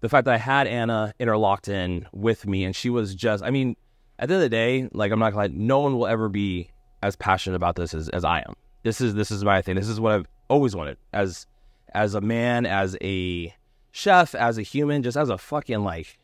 [0.00, 3.50] the fact that I had Anna interlocked in with me, and she was just, I
[3.50, 3.76] mean,
[4.18, 6.28] at the end of the day, like I'm not gonna lie, no one will ever
[6.28, 6.70] be
[7.04, 8.54] as passionate about this as, as I am.
[8.82, 9.76] This is this is my thing.
[9.76, 11.46] This is what I've always wanted as
[11.92, 13.54] as a man, as a
[13.92, 16.18] chef, as a human, just as a fucking like,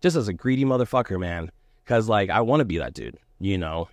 [0.00, 1.50] just as a greedy motherfucker, man.
[1.84, 3.88] Because like I want to be that dude, you know.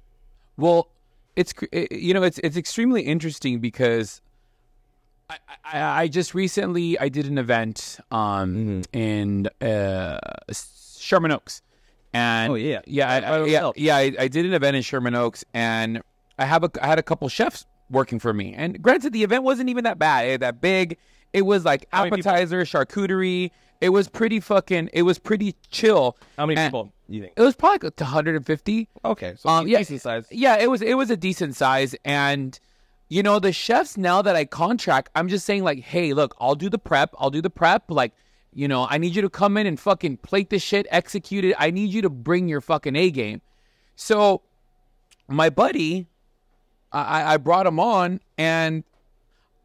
[0.58, 0.88] Well,
[1.36, 4.22] it's you know it's it's extremely interesting because
[5.30, 10.20] I, I, I just recently I did an event um in uh,
[10.98, 11.62] Sherman Oaks,
[12.14, 12.82] and Oh, yeah.
[12.86, 13.96] yeah, I, I, yeah, yeah.
[13.98, 16.02] I, I did an event in Sherman Oaks, and
[16.40, 18.54] I have a I had a couple chefs working for me.
[18.54, 20.98] And granted, the event wasn't even that bad, eh, that big.
[21.34, 23.52] It was like appetizer, charcuterie.
[23.82, 24.90] It was pretty fucking.
[24.94, 26.18] It was pretty chill.
[26.38, 27.34] How many And people you think?
[27.38, 28.90] It was probably like 150.
[29.06, 30.26] Okay, so Um, yeah, decent size.
[30.32, 32.60] Yeah, it was it was a decent size, and
[33.08, 36.56] you know the chefs now that I contract, I'm just saying like, hey, look, I'll
[36.56, 38.14] do the prep, I'll do the prep, like.
[38.52, 41.56] You know, I need you to come in and fucking plate this shit, execute it.
[41.60, 43.42] I need you to bring your fucking A game.
[43.96, 44.42] So,
[45.28, 46.08] my buddy,
[46.92, 48.84] I, I- brought him on, and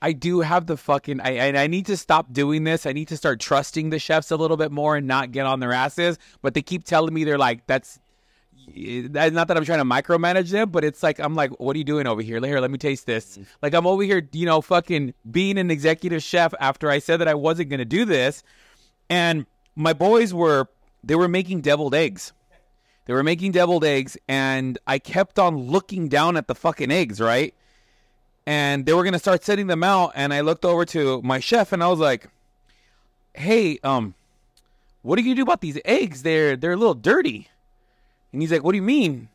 [0.02, 1.20] I do have the fucking.
[1.20, 2.84] I, I I need to stop doing this.
[2.84, 5.60] I need to start trusting the chefs a little bit more and not get on
[5.60, 6.18] their asses.
[6.42, 7.98] But they keep telling me they're like, that's
[9.08, 11.78] that's not that I'm trying to micromanage them, but it's like I'm like, what are
[11.78, 12.40] you doing over here?
[12.40, 13.32] Here, let me taste this.
[13.32, 13.42] Mm-hmm.
[13.62, 17.28] Like I'm over here, you know, fucking being an executive chef after I said that
[17.28, 18.42] I wasn't gonna do this,
[19.08, 20.68] and my boys were
[21.02, 22.32] they were making deviled eggs.
[23.06, 27.20] They were making deviled eggs, and I kept on looking down at the fucking eggs,
[27.20, 27.54] right?
[28.46, 31.72] And they were gonna start setting them out, and I looked over to my chef,
[31.72, 32.28] and I was like,
[33.34, 34.14] "Hey, um,
[35.02, 36.22] what are you do about these eggs?
[36.22, 37.48] They're they're a little dirty."
[38.32, 39.28] And he's like, "What do you mean?"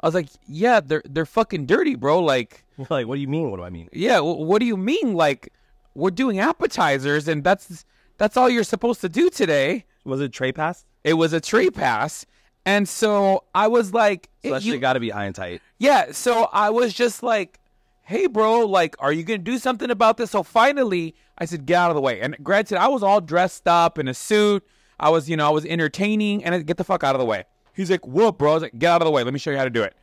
[0.00, 2.20] I was like, "Yeah, they're they're fucking dirty, bro.
[2.20, 3.50] Like, like, what do you mean?
[3.50, 3.88] What do I mean?
[3.92, 5.14] yeah, w- what do you mean?
[5.14, 5.52] Like,
[5.94, 7.84] we're doing appetizers, and that's
[8.18, 10.86] that's all you're supposed to do today." Was it tray pass?
[11.04, 12.24] It was a tree pass,
[12.66, 15.62] and so I was like, So that you- got to be and tight.
[15.78, 17.58] yeah, so I was just like,
[18.02, 20.30] hey, bro, like, are you going to do something about this?
[20.32, 22.20] So finally, I said, get out of the way.
[22.20, 24.66] And granted, I was all dressed up in a suit.
[24.98, 27.20] I was, you know, I was entertaining, and I said, get the fuck out of
[27.20, 27.44] the way.
[27.72, 28.50] He's like, what, bro?
[28.50, 29.22] I was like, get out of the way.
[29.22, 29.94] Let me show you how to do it.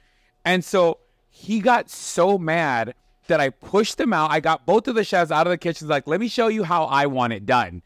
[0.45, 2.95] And so he got so mad
[3.27, 4.31] that I pushed him out.
[4.31, 6.63] I got both of the chefs out of the kitchen, like, let me show you
[6.63, 7.81] how I want it done.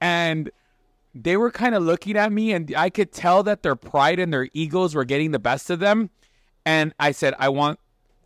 [0.00, 0.50] And
[1.14, 4.32] they were kind of looking at me and I could tell that their pride and
[4.32, 6.10] their egos were getting the best of them.
[6.64, 7.78] And I said, I want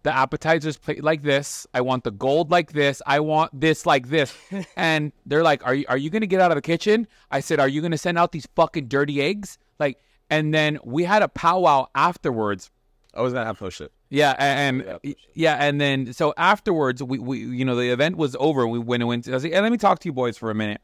[0.02, 1.66] the appetizers plate like this.
[1.72, 3.00] I want the gold like this.
[3.06, 4.34] I want this like this.
[4.76, 7.06] and they're like, Are you are you gonna get out of the kitchen?
[7.30, 9.58] I said, Are you gonna send out these fucking dirty eggs?
[9.78, 12.70] Like and then we had a powwow afterwards
[13.14, 13.92] I was gonna have post it.
[14.10, 18.16] yeah, and, Yeah, and yeah, and then so afterwards, we, we you know the event
[18.16, 18.66] was over.
[18.66, 19.28] We went and went.
[19.28, 20.80] I was like, "Hey, let me talk to you boys for a minute.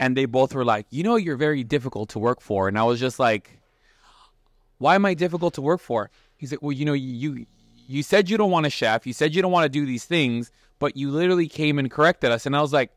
[0.00, 2.68] And they both were like, you know, you're very difficult to work for.
[2.68, 3.60] And I was just like,
[4.78, 6.10] why am I difficult to work for?
[6.36, 7.46] He's like, well, you know, you
[7.88, 10.04] you said you don't want a chef, you said you don't want to do these
[10.04, 12.90] things, but you literally came and corrected us, and I was like,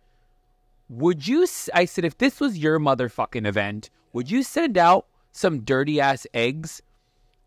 [0.89, 1.47] would you?
[1.73, 6.27] I said, if this was your motherfucking event, would you send out some dirty ass
[6.33, 6.81] eggs?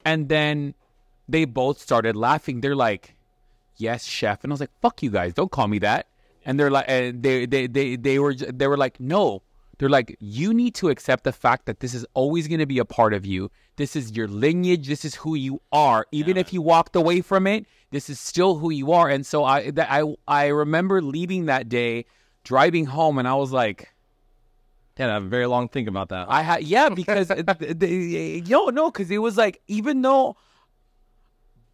[0.05, 0.75] And then
[1.29, 2.61] they both started laughing.
[2.61, 3.15] They're like,
[3.77, 4.43] yes, chef.
[4.43, 6.07] And I was like, fuck you guys, don't call me that.
[6.45, 9.43] And they're like, and they they they they were they were like, no.
[9.79, 12.79] They're like, you need to accept the fact that this is always going to be
[12.79, 13.51] a part of you.
[13.77, 14.87] This is your lineage.
[14.87, 16.07] This is who you are.
[16.13, 19.09] Even if you walked away from it, this is still who you are.
[19.09, 22.05] And so I that I I remember leaving that day,
[22.45, 23.93] driving home, and I was like,
[24.97, 26.27] Yeah, I have a very long think about that.
[26.29, 30.37] I had yeah because the, the, yo no because it was like even though.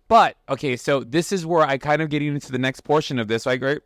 [0.09, 3.29] But okay, so this is where I kind of getting into the next portion of
[3.29, 3.47] this.
[3.47, 3.81] Like, right,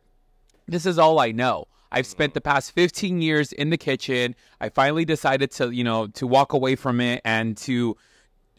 [0.67, 1.67] this is all I know.
[1.91, 4.35] I've spent the past 15 years in the kitchen.
[4.59, 7.95] I finally decided to, you know, to walk away from it and to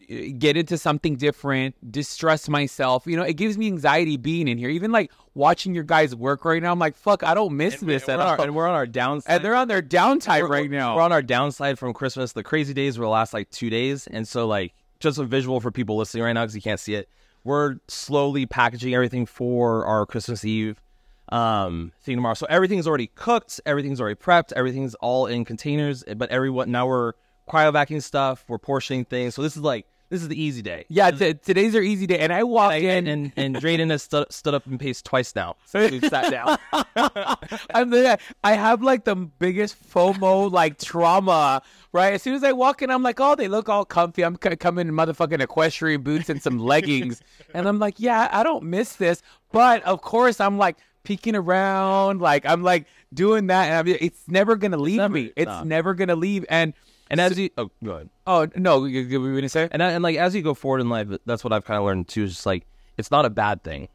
[0.09, 3.05] uh, get into something different, distress myself.
[3.05, 4.69] You know, it gives me anxiety being in here.
[4.69, 8.07] Even like watching your guys work right now, I'm like, fuck, I don't miss this
[8.07, 8.27] we're at all.
[8.29, 9.35] our, and we're on our downside.
[9.35, 10.95] And they're on their downtime We're- right now.
[10.95, 12.31] We're on our downside from Christmas.
[12.31, 15.69] The crazy days will last like two days, and so like just a visual for
[15.69, 17.07] people listening right now because you can't see it.
[17.43, 20.81] We're slowly packaging everything for our Christmas Eve
[21.29, 22.35] um thing tomorrow.
[22.35, 26.03] So everything's already cooked, everything's already prepped, everything's all in containers.
[26.03, 27.13] But everyone now we're
[27.49, 29.35] cryovacuuming stuff, we're portioning things.
[29.35, 30.85] So this is like this is the easy day.
[30.87, 34.03] Yeah, t- today's our easy day, and I walked And in, and, and Draden has
[34.03, 35.57] stood, stood up and paced twice now.
[35.65, 36.57] So we've sat down.
[37.73, 41.61] I'm the, I have like the biggest FOMO like trauma.
[41.91, 44.23] Right, as soon as I walk in, I'm like, oh, they look all comfy.
[44.23, 47.21] I'm c- coming in motherfucking equestrian boots and some leggings,
[47.53, 49.21] and I'm like, yeah, I don't miss this.
[49.51, 53.97] But of course, I'm like peeking around, like I'm like doing that, and I mean,
[54.01, 55.31] it's never gonna leave never- me.
[55.37, 55.63] It's nah.
[55.63, 56.45] never gonna leave.
[56.49, 56.73] And
[57.09, 58.09] And as you oh go ahead.
[58.27, 59.69] oh no, you, you were gonna say?
[59.71, 61.85] And I, and like as you go forward in life, that's what I've kind of
[61.85, 62.23] learned too.
[62.25, 62.65] Is just like
[62.97, 63.87] it's not a bad thing.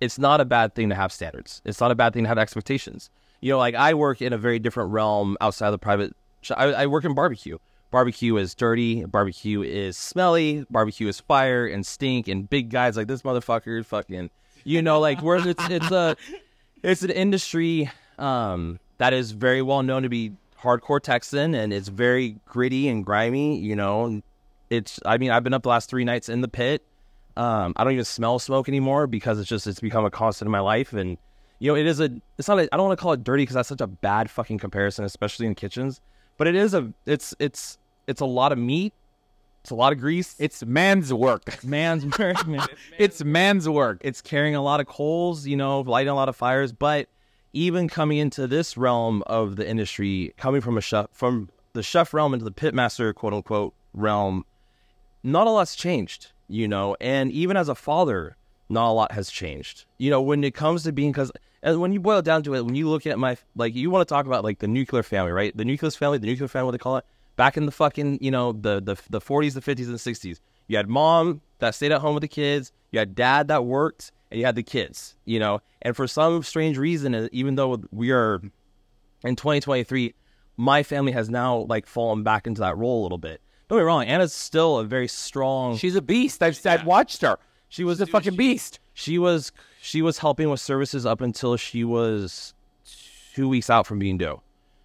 [0.00, 1.62] It's not a bad thing to have standards.
[1.64, 3.08] It's not a bad thing to have expectations.
[3.40, 6.14] You know, like I work in a very different realm outside of the private.
[6.54, 7.58] I, I work in barbecue.
[7.90, 9.04] Barbecue is dirty.
[9.06, 10.66] Barbecue is smelly.
[10.70, 13.84] Barbecue is fire and stink and big guys like this motherfucker.
[13.86, 14.28] Fucking,
[14.64, 16.14] you know, like where it's it's a
[16.82, 21.88] it's an industry um, that is very well known to be hardcore Texan and it's
[21.88, 23.58] very gritty and grimy.
[23.58, 24.22] You know,
[24.70, 26.82] it's I mean I've been up the last three nights in the pit.
[27.36, 30.52] Um, I don't even smell smoke anymore because it's just it's become a constant in
[30.52, 31.16] my life and
[31.60, 33.42] you know it is a it's not a, I don't want to call it dirty
[33.42, 36.00] because that's such a bad fucking comparison especially in kitchens
[36.36, 38.92] but it is a it's it's it's a lot of meat
[39.68, 41.62] it's a lot of grease It's man's work.
[41.62, 42.02] man's
[42.46, 43.98] man, It's man's work.
[44.00, 46.72] it's carrying a lot of coals, you know, lighting a lot of fires.
[46.72, 47.08] But
[47.52, 52.14] even coming into this realm of the industry, coming from a chef, from the chef
[52.14, 54.46] realm into the pitmaster, quote unquote, realm,
[55.22, 56.96] not a lot's changed, you know.
[56.98, 58.38] And even as a father,
[58.70, 60.22] not a lot has changed, you know.
[60.22, 61.30] When it comes to being, because
[61.62, 64.08] when you boil it down to it, when you look at my, like, you want
[64.08, 65.54] to talk about like the nuclear family, right?
[65.54, 67.04] The nucleus family, the nuclear family, what they call it,
[67.38, 70.40] back in the fucking, you know, the the the 40s, the 50s, and the 60s.
[70.66, 72.72] You had mom that stayed at home with the kids.
[72.90, 75.16] You had dad that worked, and you had the kids.
[75.24, 78.42] You know, and for some strange reason, uh, even though we are
[79.24, 80.14] in 2023,
[80.58, 83.40] my family has now like fallen back into that role a little bit.
[83.68, 85.76] Don't get me wrong, Anna's still a very strong.
[85.76, 86.42] She's a beast.
[86.42, 87.38] I've, I've watched her.
[87.68, 88.80] she was a fucking beast.
[88.94, 92.52] She was she was helping with services up until she was
[93.34, 94.40] two weeks out from being due.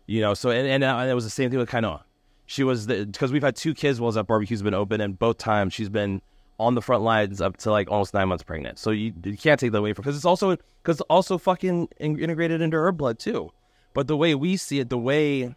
[0.05, 2.03] You know, so and, and, uh, and it was the same thing with Kainoa.
[2.53, 5.39] She was the because we've had two kids while that barbecue's been open, and both
[5.39, 6.21] times she's been
[6.59, 8.77] on the front lines up to like almost nine months pregnant.
[8.77, 12.19] So you, you can't take that away from because it's also because also fucking in,
[12.19, 13.49] integrated into her blood too.
[13.95, 15.55] But the way we see it, the way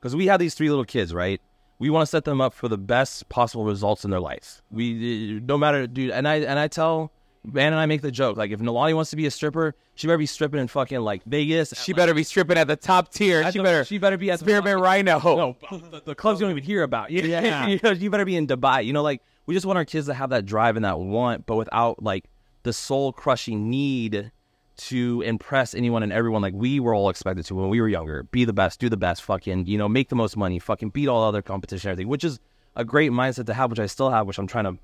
[0.00, 1.40] because we have these three little kids, right?
[1.78, 4.62] We want to set them up for the best possible results in their life.
[4.68, 6.10] We no matter, dude.
[6.10, 7.12] And I and I tell
[7.46, 10.06] Van and I make the joke like if Nalani wants to be a stripper, she
[10.06, 11.72] better be stripping in fucking like Vegas.
[11.76, 13.50] She better be stripping at the top tier.
[13.52, 13.84] She the- better.
[13.84, 15.18] she better be at fucking- Rhino.
[15.20, 17.10] no, the, the clubs you don't even hear about.
[17.16, 17.66] You, Yeah.
[17.68, 18.84] you, know, you better be in Dubai.
[18.84, 21.46] You know, like we just want our kids to have that drive and that want,
[21.46, 22.24] but without like
[22.64, 24.32] the soul crushing need
[24.78, 28.24] to impress anyone and everyone like we were all expected to when we were younger.
[28.24, 31.08] Be the best, do the best, fucking, you know, make the most money, fucking beat
[31.08, 32.40] all other competition, everything, which is
[32.74, 34.76] a great mindset to have, which I still have, which I'm trying to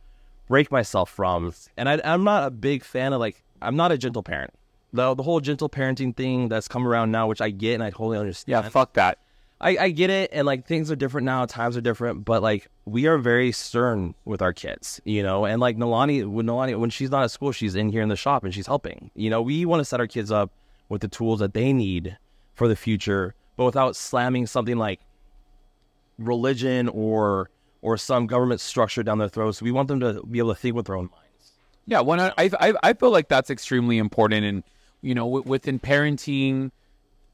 [0.49, 1.53] break myself from.
[1.77, 4.53] And I, I'm not a big fan of like, I'm not a gentle parent.
[4.93, 7.91] The, the whole gentle parenting thing that's come around now, which I get and I
[7.91, 8.65] totally understand.
[8.65, 9.19] Yeah, fuck that.
[9.63, 12.69] I, I get it, and like things are different now, times are different, but like
[12.85, 15.45] we are very stern with our kids, you know.
[15.45, 18.17] And like Nalani, when Nalani, when she's not at school, she's in here in the
[18.17, 19.13] shop and she's helping.
[19.15, 20.51] You know, we want to set our kids up
[20.89, 22.19] with the tools that they need
[22.55, 25.01] for the future, but without slamming something like
[26.19, 27.49] religion or
[27.83, 29.61] or some government structure down their throats.
[29.61, 31.53] We want them to be able to think with their own minds.
[31.87, 32.21] Yeah, one.
[32.21, 34.63] I I I feel like that's extremely important, and
[35.03, 36.71] you know, within parenting,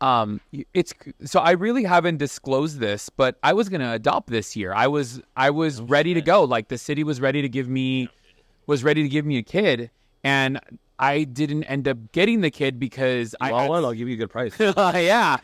[0.01, 0.41] um,
[0.73, 4.73] it's so I really haven't disclosed this, but I was gonna adopt this year.
[4.73, 6.45] I was I was ready to go.
[6.45, 8.09] Like the city was ready to give me
[8.67, 9.91] was ready to give me a kid,
[10.25, 10.61] and
[10.99, 14.31] I didn't end up getting the kid because I Well, I'll give you a good
[14.31, 14.55] price.
[14.59, 15.37] yeah.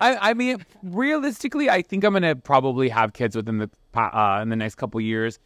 [0.00, 4.48] I, I mean, realistically, I think I'm gonna probably have kids within the uh, in
[4.48, 5.38] the next couple years.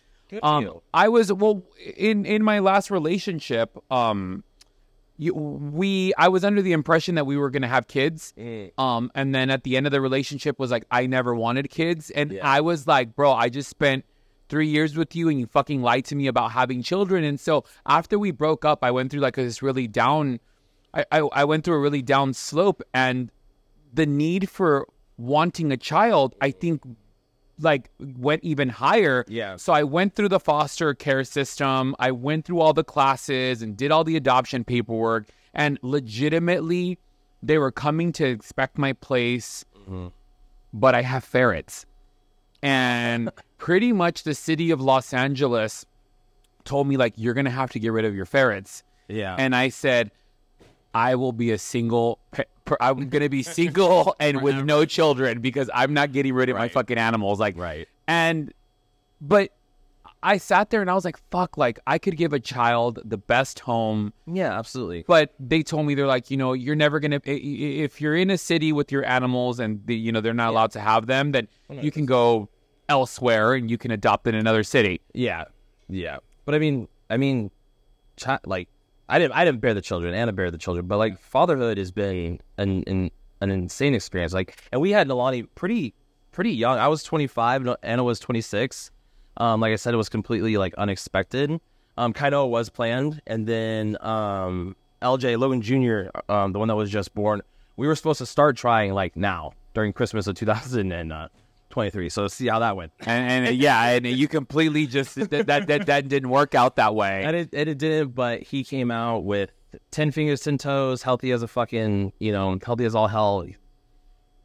[0.42, 0.80] Um.
[0.92, 1.62] I was well
[1.96, 3.78] in in my last relationship.
[3.92, 4.42] Um,
[5.18, 8.34] you, we I was under the impression that we were gonna have kids.
[8.36, 8.72] Mm.
[8.78, 12.10] Um, and then at the end of the relationship was like I never wanted kids,
[12.10, 12.46] and Yeah.
[12.46, 14.04] I was like, bro, I just spent
[14.48, 17.24] three years with you, and you fucking lied to me about having children.
[17.24, 20.40] And so after we broke up, I went through like this really down.
[20.92, 23.30] I, I, I went through a really down slope, and
[23.92, 26.82] the need for wanting a child, I think,
[27.58, 29.24] like went even higher.
[29.28, 29.56] Yeah.
[29.56, 31.94] So I went through the foster care system.
[31.98, 35.26] I went through all the classes and did all the adoption paperwork.
[35.54, 36.98] And legitimately,
[37.42, 40.08] they were coming to expect my place, mm-hmm.
[40.72, 41.86] but I have ferrets.
[42.62, 45.86] And pretty much the city of Los Angeles
[46.64, 48.82] told me, like, you're going to have to get rid of your ferrets.
[49.08, 49.36] Yeah.
[49.38, 50.10] And I said,
[50.96, 52.18] I will be a single.
[52.80, 56.68] I'm gonna be single and with no children because I'm not getting rid of my
[56.68, 57.38] fucking animals.
[57.38, 57.86] Like, right.
[58.08, 58.52] and
[59.20, 59.50] but
[60.22, 63.18] I sat there and I was like, fuck, like I could give a child the
[63.18, 64.12] best home.
[64.26, 65.04] Yeah, absolutely.
[65.06, 68.16] But they told me they're like, you know, you're never gonna i- i- if you're
[68.16, 71.06] in a city with your animals and the, you know they're not allowed to have
[71.06, 72.48] them, then oh, you can go
[72.88, 75.00] elsewhere and you can adopt in another city.
[75.12, 75.44] Yeah,
[75.88, 76.18] yeah.
[76.46, 77.50] But I mean, I mean,
[78.20, 78.68] chi- like
[79.08, 80.14] I didn't, I didn't bear the children.
[80.14, 84.32] Anna bear the children, but like fatherhood has been an an, an insane experience.
[84.32, 85.94] Like, and we had Nalani pretty
[86.32, 86.78] pretty young.
[86.78, 88.90] I was 25, no- Anna was 26.
[89.38, 91.60] Um, like I said, it was completely like unexpected.
[91.96, 96.90] Um, Kainoa was planned, and then um, LJ Logan Jr., um, the one that was
[96.90, 97.40] just born,
[97.76, 100.34] we were supposed to start trying like now during Christmas of
[101.76, 102.08] 2023.
[102.08, 102.92] So see how that went.
[103.06, 106.94] And, and yeah, and you completely just that, that that that didn't work out that
[106.94, 107.22] way.
[107.24, 109.50] And it, and it didn't, but he came out with
[109.90, 113.42] 10 fingers, 10 toes, healthy as a fucking, you know, healthy as all hell.
[113.42, 113.56] He's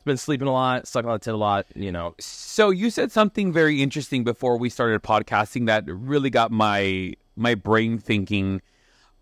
[0.05, 2.15] been sleeping a lot, sucking on the tit a lot, you know.
[2.19, 7.55] So you said something very interesting before we started podcasting that really got my my
[7.55, 8.61] brain thinking.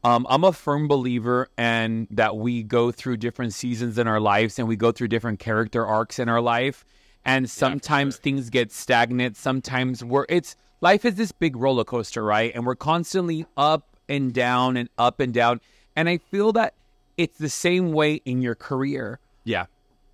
[0.04, 4.58] Um, I'm a firm believer and that we go through different seasons in our lives
[4.58, 6.86] and we go through different character arcs in our life.
[7.26, 9.38] And sometimes things get stagnant.
[9.38, 12.52] Sometimes we're it's life is this big roller coaster, right?
[12.56, 15.62] And we're constantly up and down and up and down.
[15.96, 16.74] And I feel that
[17.18, 19.66] it's the same way in your career Yeah.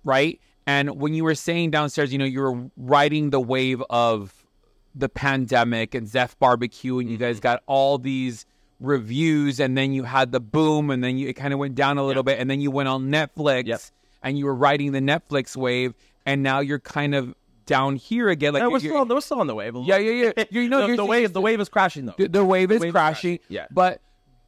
[0.04, 0.40] right?
[0.66, 4.34] And when you were saying downstairs, you know, you were riding the wave of
[4.96, 7.42] the pandemic and Zef Barbecue, and you guys mm-hmm.
[7.42, 8.44] got all these
[8.80, 11.98] reviews, and then you had the boom, and then you, it kind of went down
[11.98, 13.80] a little bit, and then you went on Netflix, Yep.
[14.24, 15.94] and you were riding the Netflix wave,
[16.26, 17.34] and now you're kind of
[17.64, 18.52] down here again.
[18.52, 19.74] Like Yeah, we're you're- still, we're still on the wave.
[19.84, 20.44] yeah, yeah, yeah.
[20.50, 22.14] You know, the, the wave, the wave is crashing though.
[22.18, 23.38] the, the wave is wave is crashing.
[23.38, 23.66] crashing, yeah.
[23.70, 24.00] But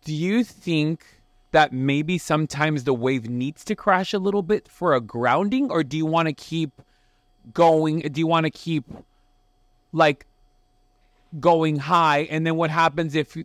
[0.05, 1.05] do you think
[1.53, 5.83] that maybe sometimes the wave needs to crash a little bit for a grounding, or
[5.83, 6.71] do you want to keep
[7.55, 8.01] going?
[8.01, 8.85] Do you want to keep
[9.93, 10.27] like
[11.41, 13.45] going high, and then what happens if you,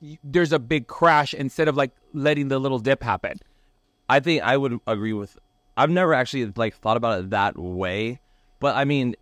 [0.00, 3.38] you- there's a big crash instead of like letting the little dip happen?
[4.08, 5.38] I think I would agree with.
[5.76, 8.20] I've never actually like thought about it that way,
[8.60, 9.16] but I mean,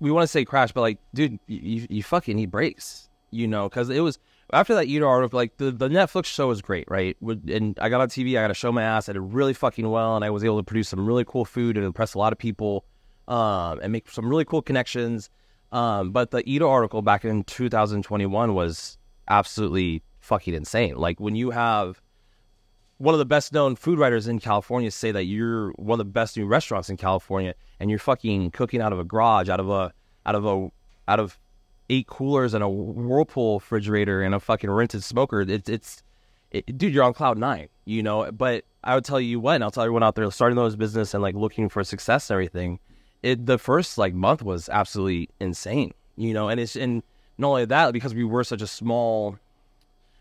[0.00, 3.68] we want to say crash, but like, dude, you you fucking need breaks, you know,
[3.68, 4.18] because it was
[4.52, 5.38] after that Eater article.
[5.38, 7.16] Like the the Netflix show was great, right?
[7.20, 9.08] And I got on TV, I got to show my ass.
[9.08, 11.76] I did really fucking well, and I was able to produce some really cool food
[11.76, 12.84] and impress a lot of people,
[13.28, 15.30] um, and make some really cool connections.
[15.70, 20.96] Um, but the Eater article back in 2021 was absolutely fucking insane.
[20.96, 22.01] Like when you have
[23.02, 26.12] one of the best known food writers in California say that you're one of the
[26.12, 29.68] best new restaurants in California and you're fucking cooking out of a garage, out of
[29.68, 29.92] a
[30.24, 30.70] out of a
[31.08, 31.36] out of
[31.90, 35.40] eight coolers and a whirlpool refrigerator and a fucking rented smoker.
[35.40, 36.04] It's it's
[36.52, 38.30] it, dude, you're on cloud nine, you know.
[38.30, 41.12] But I would tell you what, and I'll tell everyone out there starting those business
[41.12, 42.78] and like looking for success and everything.
[43.24, 47.02] It the first like month was absolutely insane, you know, and it's and
[47.36, 49.40] not only that because we were such a small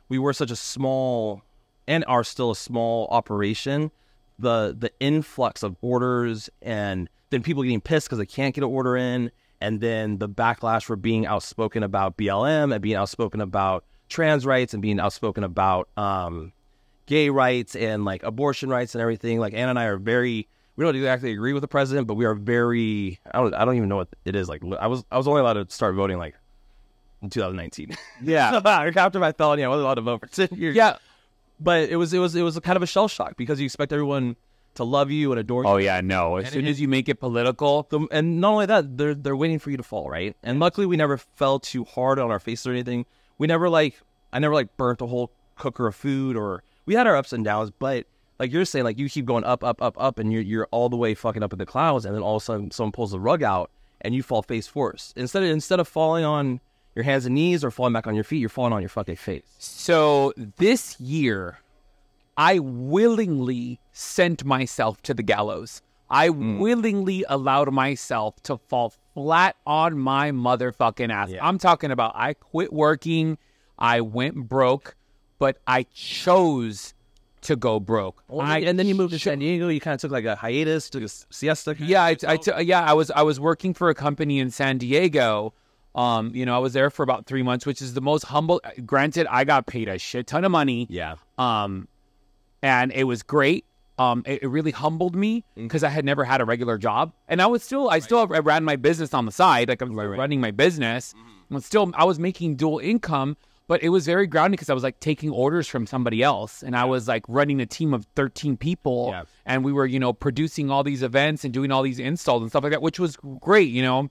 [0.10, 1.44] we were such a small
[1.92, 3.92] and are still a small operation
[4.40, 8.70] the the influx of orders and then people getting pissed because they can't get an
[8.70, 9.30] order in
[9.60, 14.74] and then the backlash for being outspoken about blm and being outspoken about trans rights
[14.74, 16.54] and being outspoken about um,
[17.08, 20.86] gay rights and like abortion rights and everything like anna and i are very we
[20.86, 23.90] don't exactly agree with the president but we are very i don't, I don't even
[23.90, 26.36] know what it is like i was i was only allowed to start voting like
[27.22, 27.96] in 2019.
[28.24, 28.60] Yeah.
[28.96, 30.76] after my felony, I wasn't allowed to vote for ten years.
[30.76, 30.98] Yeah.
[31.62, 33.66] But it was it was it was a kind of a shell shock because you
[33.66, 34.36] expect everyone
[34.76, 35.74] to love you and adore oh, you.
[35.76, 36.38] Oh yeah, no.
[36.38, 39.14] As And soon it- as you make it political, The- and not only that, they're
[39.16, 40.36] they're waiting for you to fall, right?
[40.44, 43.06] And luckily, we never fell too hard on our faces or anything.
[43.38, 44.00] We never like
[44.34, 47.44] I never like burnt a whole cooker of food, or we had our ups and
[47.44, 47.70] downs.
[47.72, 48.06] But
[48.40, 50.90] like you're saying, like you keep going up, up, up, up, and you're you're all
[50.90, 53.12] the way fucking up in the clouds, and then all of a sudden someone pulls
[53.12, 55.18] the rug out, and you fall face first.
[55.18, 56.62] Instead of instead of falling on
[56.96, 59.16] your hands and knees or falling back on your feet, you're falling on your fucking
[59.16, 59.44] face.
[59.60, 61.60] So this year,
[62.38, 65.82] I willingly sent myself to the gallows.
[66.10, 66.60] I hmm.
[66.60, 71.30] willingly allowed myself to fall flat on my motherfucking ass.
[71.30, 71.46] Yeah.
[71.46, 73.38] I'm talking about I quit working,
[73.80, 74.96] I went broke,
[75.40, 76.94] but I chose
[77.42, 78.24] to go broke.
[78.40, 79.70] I and then you moved to San Diego.
[79.70, 81.76] You kind of took like a hiatus, took a siesta.
[81.80, 82.64] Yeah, I, yourself.
[82.64, 85.54] Yeah, I was I was working for a company in San Diego.
[85.96, 88.62] Um, you know, I was there for about three months, which is the most humble.
[88.86, 90.88] Granted, I got paid a shit ton of money.
[90.90, 91.16] yeah.
[91.38, 91.88] Um,
[92.62, 93.66] and it was great.
[93.98, 95.64] Um, it, it really humbled me Mm.
[95.64, 98.64] because I had never had a regular job, and I was still I still ran
[98.64, 101.56] my business on the side, like I was running my business, Mm-hmm.
[101.56, 103.38] and still I was making dual income.
[103.68, 106.76] But it was very grounding because I was like taking orders from somebody else, and
[106.76, 109.24] I was like running a team of thirteen people, Yeah.
[109.46, 112.50] and we were you know producing all these events and doing all these installs and
[112.52, 113.70] stuff like that, which was great.
[113.70, 114.10] You know,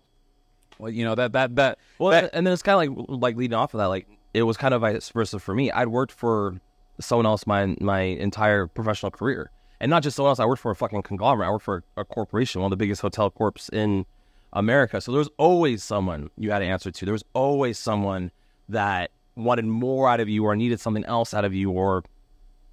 [0.81, 3.37] well, you know that that that Well, that- and then it's kind of like like
[3.37, 5.71] leading off of that, like it was kind of vice versa for me.
[5.71, 6.61] I'd worked for
[7.01, 9.51] someone else my my entire professional career,
[9.81, 10.41] and not just someone else.
[10.41, 11.49] I worked for a fucking conglomerate.
[11.49, 14.07] I worked for a corporation, one of the biggest hotel corps in
[14.53, 15.01] America.
[15.01, 17.05] So there was always someone you had to answer to.
[17.05, 18.31] There was always someone
[18.69, 22.03] that wanted more out of you, or needed something else out of you, or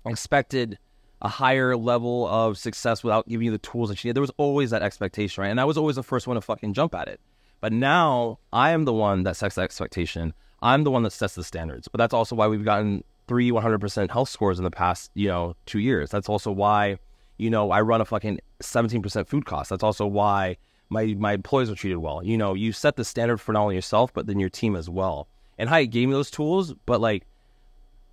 [0.06, 0.78] expected
[1.22, 4.16] a higher level of success without giving you the tools that you need.
[4.16, 5.50] There was always that expectation, right?
[5.50, 7.20] And I was always the first one to fucking jump at it.
[7.68, 10.34] But now I am the one that sets the expectation.
[10.62, 11.90] I'm the one that sets the standards.
[11.90, 15.54] But that's also why we've gotten three 100% health scores in the past, you know,
[15.66, 16.10] two years.
[16.10, 16.98] That's also why,
[17.36, 19.70] you know, I run a fucking 17% food cost.
[19.70, 20.56] That's also why
[20.88, 22.24] my, my employees are treated well.
[22.24, 24.90] You know, you set the standard for not only yourself, but then your team as
[24.90, 25.28] well.
[25.58, 27.26] And Hyatt gave me those tools, but like,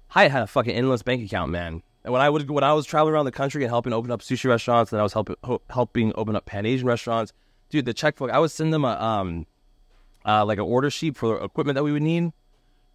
[0.09, 1.81] Hyatt had a fucking endless bank account, man.
[2.03, 4.21] And when I would when I was traveling around the country and helping open up
[4.21, 5.37] sushi restaurants, and I was helping
[5.71, 7.33] helping open up Pan Asian restaurants,
[7.71, 8.31] dude, the checkbook.
[8.31, 9.47] I would send them a um,
[10.25, 12.33] uh, like an order sheet for equipment that we would need.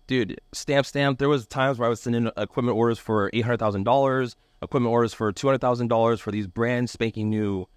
[0.07, 1.19] Dude, stamp, stamp.
[1.19, 4.35] There was times where I would send in equipment orders for eight hundred thousand dollars,
[4.61, 7.67] equipment orders for two hundred thousand dollars for these brand spanking new,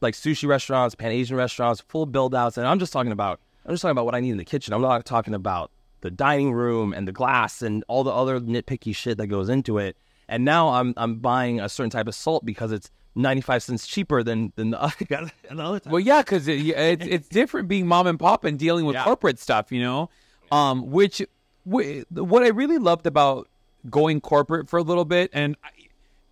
[0.00, 2.56] like sushi restaurants, Pan Asian restaurants, full build outs.
[2.58, 4.72] And I'm just talking about, I'm just talking about what I need in the kitchen.
[4.72, 5.72] I'm not talking about
[6.02, 9.78] the dining room and the glass and all the other nitpicky shit that goes into
[9.78, 9.96] it.
[10.28, 14.22] And now I'm I'm buying a certain type of salt because it's 95 cents cheaper
[14.22, 15.92] than than the other, another type.
[15.92, 19.04] Well, yeah, because it, it's it's different being mom and pop and dealing with Yeah.
[19.04, 20.10] corporate stuff, you know.
[20.52, 21.20] Um, which
[21.64, 23.48] wh- what I really loved about
[23.90, 25.68] going corporate for a little bit, and I,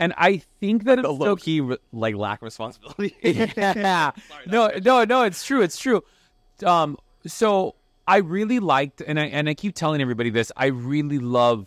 [0.01, 3.16] and I think that it's the so low key re- like lack of responsibility.
[3.22, 4.11] yeah.
[4.47, 5.22] no, no, no.
[5.22, 5.62] It's true.
[5.62, 6.03] It's true.
[6.64, 7.74] Um, so
[8.07, 10.51] I really liked, and I and I keep telling everybody this.
[10.57, 11.66] I really love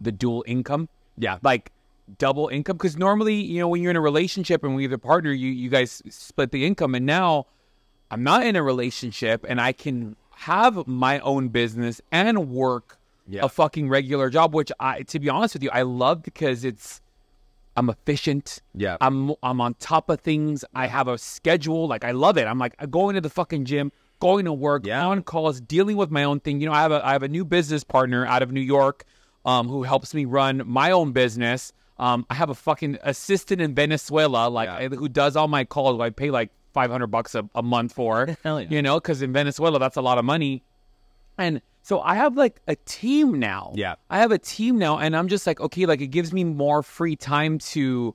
[0.00, 0.88] the dual income.
[1.16, 1.38] Yeah.
[1.42, 1.70] like
[2.18, 4.98] double income because normally, you know, when you're in a relationship and we have a
[4.98, 6.94] partner, you you guys split the income.
[6.94, 7.46] And now
[8.10, 13.44] I'm not in a relationship, and I can have my own business and work Yeah.
[13.44, 17.00] a fucking regular job, which I, to be honest with you, I love because it's
[17.76, 18.60] I'm efficient.
[18.74, 18.96] Yeah.
[19.00, 20.64] I'm I'm on top of things.
[20.74, 21.88] I have a schedule.
[21.88, 22.46] Like I love it.
[22.46, 23.90] I'm like going to the fucking gym,
[24.20, 25.06] going to work, Yeah.
[25.06, 26.60] on calls, dealing with my own thing.
[26.60, 29.04] You know, I have a I have a new business partner out of New York,
[29.44, 31.72] um, who helps me run my own business.
[31.98, 34.88] Um, I have a fucking assistant in Venezuela, like Yeah.
[34.96, 36.00] who does all my calls.
[36.00, 38.36] I pay like five hundred bucks a, a month for.
[38.44, 38.58] Yeah.
[38.60, 40.62] You know, because in Venezuela that's a lot of money.
[41.38, 43.72] And so I have like a team now.
[43.76, 43.94] Yeah.
[44.10, 46.82] I have a team now and I'm just like, okay, like it gives me more
[46.82, 48.14] free time to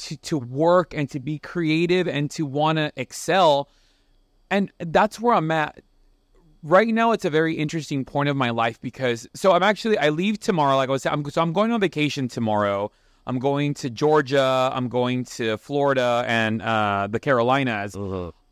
[0.00, 3.68] to to work and to be creative and to want to excel.
[4.50, 5.80] And that's where I'm at.
[6.64, 10.08] Right now it's a very interesting point of my life because so I'm actually I
[10.08, 12.90] leave tomorrow like I was I'm, so I'm going on vacation tomorrow.
[13.26, 17.94] I'm going to Georgia, I'm going to Florida and uh the Carolinas.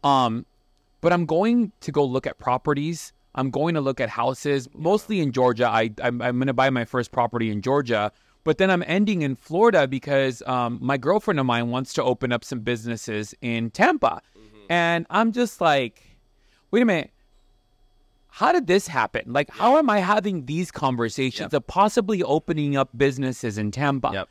[0.05, 0.47] Um,
[1.01, 3.13] but I'm going to go look at properties.
[3.35, 5.69] I'm going to look at houses, mostly in Georgia.
[5.69, 8.13] I I'm, I'm going to buy my first property in Georgia,
[8.45, 12.33] but then I'm ending in Florida because um, my girlfriend of mine wants to open
[12.33, 14.21] up some businesses in Tampa,
[14.69, 16.03] and I'm just like,
[16.71, 17.11] wait a minute.
[18.35, 19.31] How did this happen?
[19.33, 24.11] Like, how am I having these conversations of possibly opening up businesses in Tampa?
[24.15, 24.29] Yep.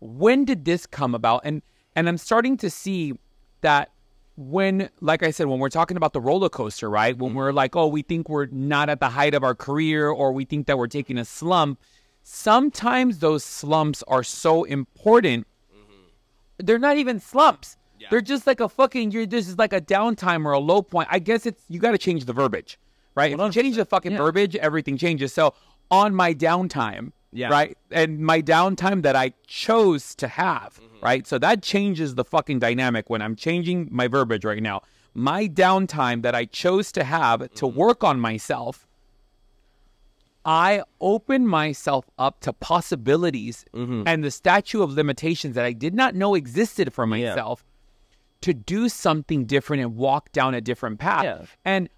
[0.00, 1.62] When did this come about and
[1.96, 3.12] and i'm starting to see
[3.60, 3.90] that
[4.38, 7.18] when, like I said, when we're talking about the roller coaster, right?
[7.18, 10.32] When we're like, oh, we think we're not at the height of our career or
[10.32, 11.80] we think that we're taking a slump,
[12.22, 15.44] sometimes those slumps are so important.
[16.58, 17.76] They're not even slumps.
[18.10, 21.08] They're just like a fucking, you're, this is like a downtime or a low point.
[21.10, 22.78] I guess it's, you got to change the verbiage,
[23.16, 23.32] right?
[23.32, 25.32] If you change the fucking verbiage, everything changes.
[25.32, 25.54] So
[25.90, 27.48] on my downtime, Yeah.
[27.48, 27.76] right?
[27.90, 31.04] And my downtime that I chose to have, mm-hmm.
[31.04, 31.26] right?
[31.26, 34.82] So that changes the fucking dynamic when I'm changing my verbiage right now.
[35.14, 37.78] My downtime that I chose to have to mm-hmm.
[37.78, 38.86] work on myself,
[40.44, 44.04] I open myself up to possibilities mm-hmm.
[44.06, 47.64] and the statue of limitations that I did not know existed for myself
[48.40, 51.24] to do something different and walk down a different path.
[51.24, 51.46] Yeah.
[51.64, 51.88] And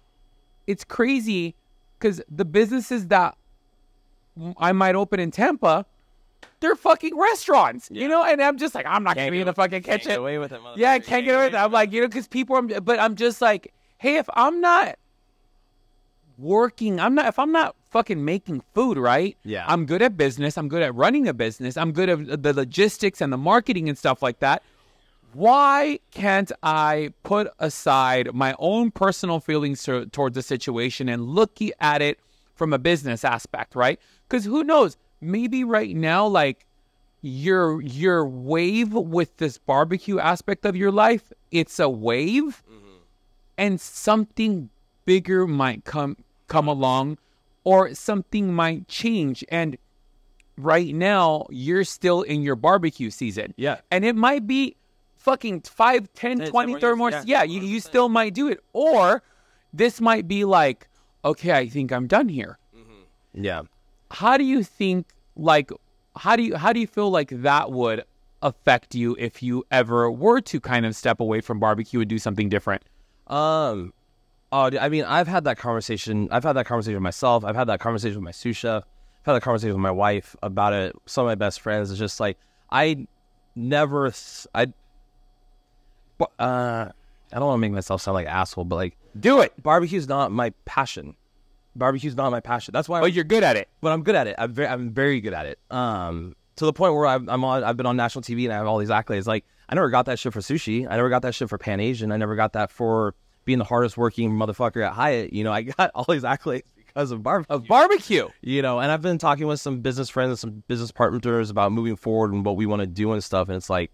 [0.67, 1.55] it's crazy
[1.97, 3.37] because the businesses that
[4.57, 5.85] I might open in Tampa,
[6.59, 8.23] they're fucking restaurants, you know?
[8.23, 10.11] And I'm just like, I'm not going to be in the fucking Can't kitchen.
[10.11, 11.05] get away with it, Yeah, I motherfucker.
[11.05, 11.57] can't get away with it.
[11.57, 14.97] I'm like, you know, because people are, but I'm just like, hey, if I'm not
[16.37, 19.37] working, I'm not, if I'm not fucking making food, right?
[19.43, 19.65] Yeah.
[19.67, 20.57] I'm good at business.
[20.57, 21.77] I'm good at running a business.
[21.77, 24.63] I'm good at the logistics and the marketing and stuff like that.
[25.33, 31.57] Why can't I put aside my own personal feelings to, towards the situation and look
[31.79, 32.19] at it
[32.55, 33.99] from a business aspect, right?
[34.31, 34.95] Because who knows?
[35.19, 36.65] Maybe right now, like
[37.21, 42.63] your your wave with this barbecue aspect of your life, it's a wave,
[43.57, 44.69] and something
[45.03, 46.15] bigger might come
[46.47, 47.17] come along,
[47.65, 49.43] or something might change.
[49.49, 49.77] And
[50.57, 53.53] right now, you're still in your barbecue season.
[53.57, 53.79] Yeah.
[53.91, 54.77] And it might be
[55.17, 57.11] fucking 5, 10, 10, 20, 10 30 more more.
[57.11, 58.63] Yeah, Yeah, you, you still might do it.
[58.71, 59.23] Or
[59.73, 60.87] this might be like,
[61.25, 62.57] okay, I think I'm done here.
[63.33, 63.63] Yeah.
[64.11, 65.71] How do you think, like,
[66.15, 68.03] how do you, how do you feel like that would
[68.41, 72.19] affect you if you ever were to kind of step away from barbecue and do
[72.19, 72.83] something different?
[73.27, 73.93] Um,
[74.51, 76.27] oh, I mean, I've had that conversation.
[76.31, 77.45] I've had that conversation with myself.
[77.45, 78.83] I've had that conversation with my sous chef.
[78.83, 80.95] I've had that conversation with my wife about it.
[81.05, 81.91] Some of my best friends.
[81.91, 82.37] It's just like
[82.71, 83.07] I
[83.55, 84.11] never.
[84.53, 84.73] I.
[86.39, 86.89] Uh,
[87.33, 89.53] I don't want to make myself sound like an asshole, but like Do it.
[89.61, 91.15] barbecue's not my passion.
[91.75, 92.73] Barbecue's not my passion.
[92.73, 92.99] That's why.
[93.01, 93.69] But you're good at it.
[93.81, 94.35] but I'm good at it.
[94.37, 95.59] I'm very, I'm very good at it.
[95.69, 98.57] Um, to the point where I've, I'm on, I've been on national TV and I
[98.57, 99.25] have all these accolades.
[99.25, 100.85] Like I never got that shit for sushi.
[100.89, 102.11] I never got that shit for Pan Asian.
[102.11, 103.15] I never got that for
[103.45, 105.33] being the hardest working motherfucker at Hyatt.
[105.33, 107.55] You know, I got all these accolades because of barbecue.
[107.55, 108.27] Of barbecue.
[108.41, 111.71] you know, and I've been talking with some business friends and some business partners about
[111.71, 113.47] moving forward and what we want to do and stuff.
[113.47, 113.91] And it's like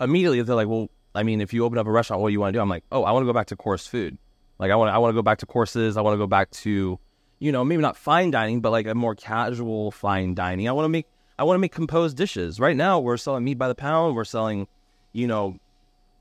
[0.00, 2.40] immediately they're like, well, I mean, if you open up a restaurant, what do you
[2.40, 2.60] want to do?
[2.60, 4.18] I'm like, oh, I want to go back to course food.
[4.58, 5.96] Like I want, I want to go back to courses.
[5.96, 6.98] I want to go back to,
[7.38, 10.68] you know, maybe not fine dining, but like a more casual fine dining.
[10.68, 11.06] I want to make,
[11.38, 12.60] I want to make composed dishes.
[12.60, 14.14] Right now, we're selling meat by the pound.
[14.14, 14.68] We're selling,
[15.12, 15.58] you know,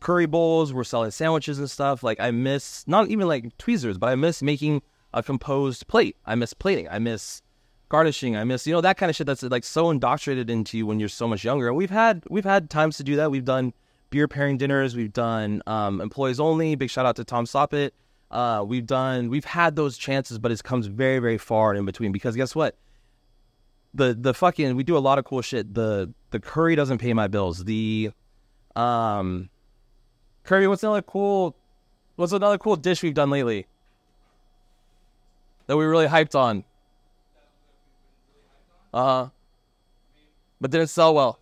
[0.04, 0.74] curry bowls.
[0.74, 2.04] We're selling sandwiches and stuff.
[2.04, 6.18] Like I miss not even like tweezers, but I miss making a composed plate.
[6.26, 6.88] I miss plating.
[6.90, 7.42] I miss
[7.90, 8.36] garnishing.
[8.36, 11.00] I miss you know that kind of shit that's like so indoctrinated into you when
[11.00, 11.68] you're so much younger.
[11.68, 13.32] And we've had we've had times to do that.
[13.32, 13.74] We've done
[14.10, 14.96] beer pairing dinners.
[14.96, 16.76] We've done um, employees only.
[16.76, 17.92] Big shout out to Tom Soppet.
[18.34, 22.12] Uh, we've done we've had those chances, but it comes very very far in between
[22.12, 22.76] because guess what?
[23.94, 25.76] The the fucking we do a lot of cool shit.
[25.76, 27.64] The the curry doesn't pay my bills.
[27.64, 28.10] The
[28.76, 29.52] um
[30.44, 31.56] Curry, what's another cool
[32.16, 33.68] what's another cool dish we've done lately?
[35.68, 36.64] That we really hyped on.
[38.92, 39.30] Uh huh.
[40.60, 41.40] But didn't sell well.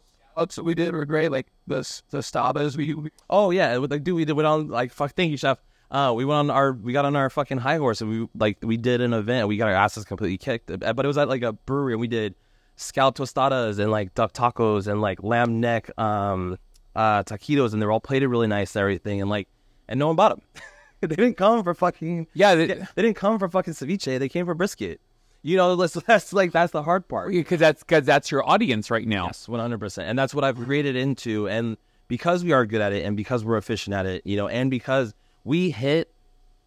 [0.62, 1.32] We did were great.
[1.32, 1.78] Like the
[2.10, 5.16] the stabas we, we Oh yeah, like dude, we did went on like fuck.
[5.16, 5.58] Thank you, chef.
[5.92, 8.58] Uh, we went on our we got on our fucking high horse and we like
[8.62, 9.50] we did an event.
[9.50, 12.00] We got our asses completely kicked, uh, but it was at like a brewery and
[12.00, 12.34] we did
[12.78, 16.58] scallop tostadas and like duck tacos and like lamb neck um
[16.96, 19.48] uh taquitos and they're all plated really nice and everything and like
[19.90, 20.42] and no one bought them.
[21.02, 24.18] they didn't come for fucking Yeah, they, they didn't come for fucking ceviche.
[24.18, 25.02] They came for brisket.
[25.44, 27.32] You know, that's, that's like that's the hard part.
[27.32, 29.26] because that's because that's your audience right now.
[29.26, 31.50] Yes, one hundred percent, and that's what I've created into.
[31.50, 31.78] And
[32.08, 34.70] because we are good at it, and because we're efficient at it, you know, and
[34.70, 35.14] because
[35.44, 36.12] we hit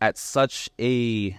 [0.00, 1.38] at such a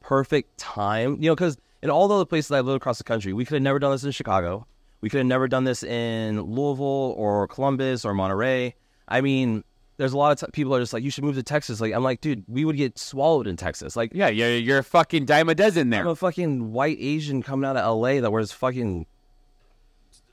[0.00, 3.32] perfect time, you know, because in all the other places I lived across the country,
[3.32, 4.66] we could have never done this in Chicago.
[5.00, 8.74] We could have never done this in Louisville or Columbus or Monterey.
[9.08, 9.64] I mean,
[9.96, 11.80] there's a lot of t- people are just like, you should move to Texas.
[11.80, 13.96] Like, I'm like, dude, we would get swallowed in Texas.
[13.96, 16.02] Like, Yeah, you're you're a fucking dime a dozen there.
[16.02, 19.06] I'm a fucking white Asian coming out of LA that wears fucking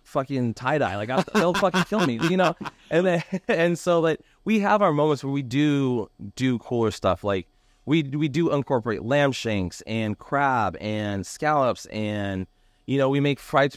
[0.03, 0.97] fucking tie dye.
[0.97, 2.55] Like I, they'll fucking kill me, you know.
[2.89, 4.19] And then and so like
[4.49, 7.23] we have our moments where we do do cooler stuff.
[7.23, 7.45] Like
[7.85, 12.47] we we do incorporate lamb shanks and crab and scallops and
[12.87, 13.75] you know we make fried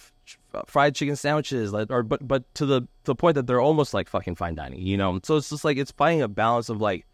[0.65, 3.93] fried chicken sandwiches like or but but to the to the point that they're almost
[3.93, 6.81] like fucking fine dining you know so it's just like it's finding a balance of
[6.81, 7.05] like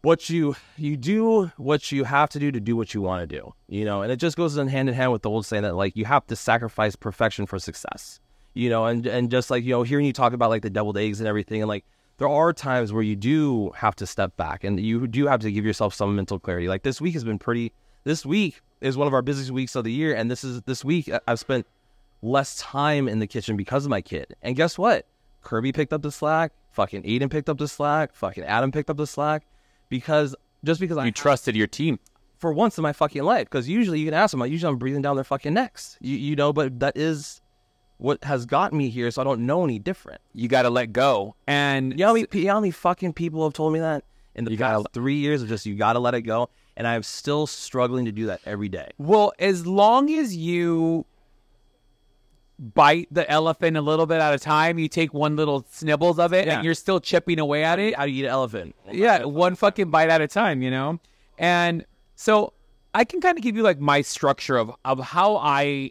[0.00, 3.26] what you you do what you have to do to do what you want to
[3.26, 5.62] do you know and it just goes in hand in hand with the old saying
[5.62, 8.18] that like you have to sacrifice perfection for success
[8.54, 10.96] you know and and just like you know hearing you talk about like the deviled
[10.96, 11.84] eggs and everything and like
[12.18, 15.50] there are times where you do have to step back and you do have to
[15.50, 16.68] give yourself some mental clarity.
[16.68, 17.72] Like this week has been pretty
[18.04, 20.84] this week is one of our busiest weeks of the year and this is this
[20.84, 21.66] week I- i've spent
[22.22, 24.34] less time in the kitchen because of my kid.
[24.42, 25.06] And guess what?
[25.42, 28.96] Kirby picked up the slack fucking aiden picked up the slack fucking adam picked up
[28.96, 29.44] the slack
[29.88, 30.34] because
[30.64, 31.98] just because I You trusted your team.
[32.38, 34.76] for once in my fucking life, because usually you can ask them, like, usually I'm
[34.78, 37.40] breathing down their fucking necks, you you know, but that is
[37.98, 40.20] what has gotten me here, so I don't know any different.
[40.32, 41.36] You got to let go.
[41.46, 44.04] And You know, how many, you know how many fucking people have told me that
[44.34, 46.50] in the You past gotta- three years of just you got to let it go,
[46.76, 48.90] and I'm still struggling to do that every day.
[48.98, 51.06] Well, as long as you
[52.58, 56.32] bite the elephant a little bit at a time, you take one little snibbles of
[56.32, 56.56] it Yeah.
[56.56, 57.96] and you're still chipping away at it.
[57.96, 58.74] How do you eat an elephant?
[58.92, 61.00] Yeah, one fucking bite at a time, you know?
[61.36, 61.84] And
[62.14, 62.52] so
[62.94, 65.90] I can kind of give you like my structure of, of how I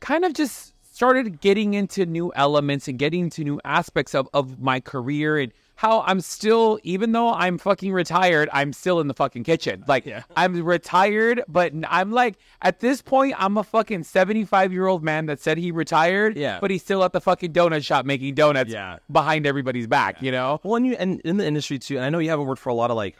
[0.00, 4.58] kind of just started getting into new elements and getting into new aspects of, of
[4.60, 9.14] my career and how I'm still, even though I'm fucking retired, I'm still in the
[9.14, 9.84] fucking kitchen.
[9.86, 10.24] Like, Yeah.
[10.36, 15.26] I'm retired, but I'm like, at this point, I'm a fucking 75 year old man
[15.26, 16.58] that said he retired, Yeah.
[16.60, 18.96] but he's still at the fucking donut shop making donuts Yeah.
[19.08, 20.58] behind everybody's back, you know?
[20.64, 22.70] Well, and you and in the industry too, and I know you haven't worked for
[22.70, 23.14] a lot of like,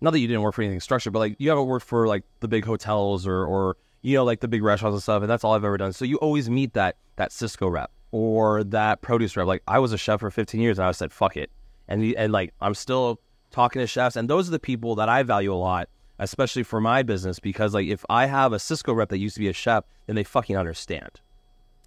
[0.00, 2.24] not that you didn't work for anything structured, but like you haven't worked for like
[2.40, 3.76] the big hotels or or
[4.06, 5.92] you know like the big restaurants and stuff, and that's all I've ever done.
[5.92, 9.48] So you always meet that that Sysco rep or that produce rep.
[9.48, 11.50] Like I was a chef for 15 years, and I said fuck it,
[11.88, 15.24] and and like I'm still talking to chefs, and those are the people that I
[15.24, 15.88] value a lot.
[16.18, 19.40] Especially for my business, because like if I have a Sysco rep that used to
[19.40, 21.20] be a chef, then they fucking understand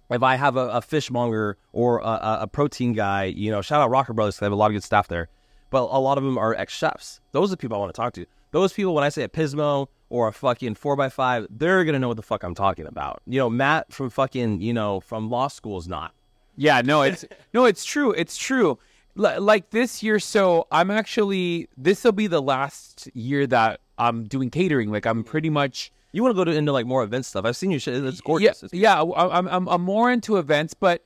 [0.08, 3.90] if I have a, a fishmonger or a, a, protein guy, you know, shout out
[3.90, 5.28] Rocker Brothers, they have a lot of good staff there.
[5.70, 7.20] But a lot of them are ex chefs.
[7.32, 8.26] Those are the people I want to talk to.
[8.52, 12.08] Those people, when I say a Pismo or a fucking 4x5, they're going to know
[12.08, 13.22] what the fuck I'm talking about.
[13.26, 16.12] You know, Matt from fucking, you know, from law school is not.
[16.56, 18.12] Yeah, no, it's no, it's true.
[18.12, 18.78] It's true.
[19.18, 24.24] L- like this year, so I'm actually this will be the last year that I'm
[24.24, 24.90] doing catering.
[24.90, 27.44] Like I'm pretty much You want to go to, into like more event stuff.
[27.44, 28.04] I've seen your shit.
[28.04, 28.62] It's yeah, gorgeous.
[28.64, 29.00] It's- yeah.
[29.00, 31.02] I'm I'm I'm more into events, but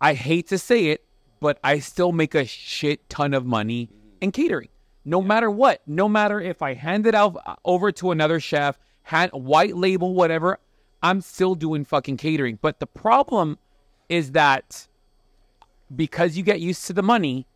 [0.00, 1.04] I hate to say it,
[1.40, 3.90] but I still make a shit ton of money
[4.20, 4.68] in catering.
[5.04, 8.78] No matter what, no matter if I hand it out uh, over to another chef,
[9.02, 10.58] hand white label, whatever,
[11.02, 12.58] I'm still doing fucking catering.
[12.60, 13.58] But the problem
[14.08, 14.88] is that
[15.94, 17.46] because you get used to the money,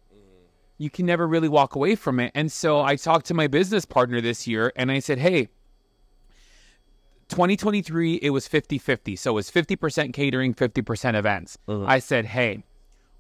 [0.77, 2.31] you can never really walk away from it.
[2.35, 5.49] And so I talked to my business partner this year and I said, hey,
[7.29, 9.17] 2023, it was 50 50.
[9.17, 11.59] So it was 50% catering, 50% events.
[11.87, 12.65] I said, hey,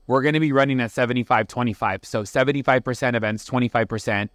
[0.08, 2.04] we're going to be running at 75 25.
[2.04, 4.28] So 75% events, 25%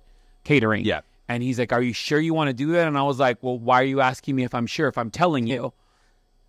[0.46, 0.86] catering.
[0.86, 1.02] Yeah.
[1.28, 2.88] And he's like, Are you sure you want to do that?
[2.88, 4.88] And I was like, Well, why are you asking me if I'm sure?
[4.88, 5.74] If I'm telling you,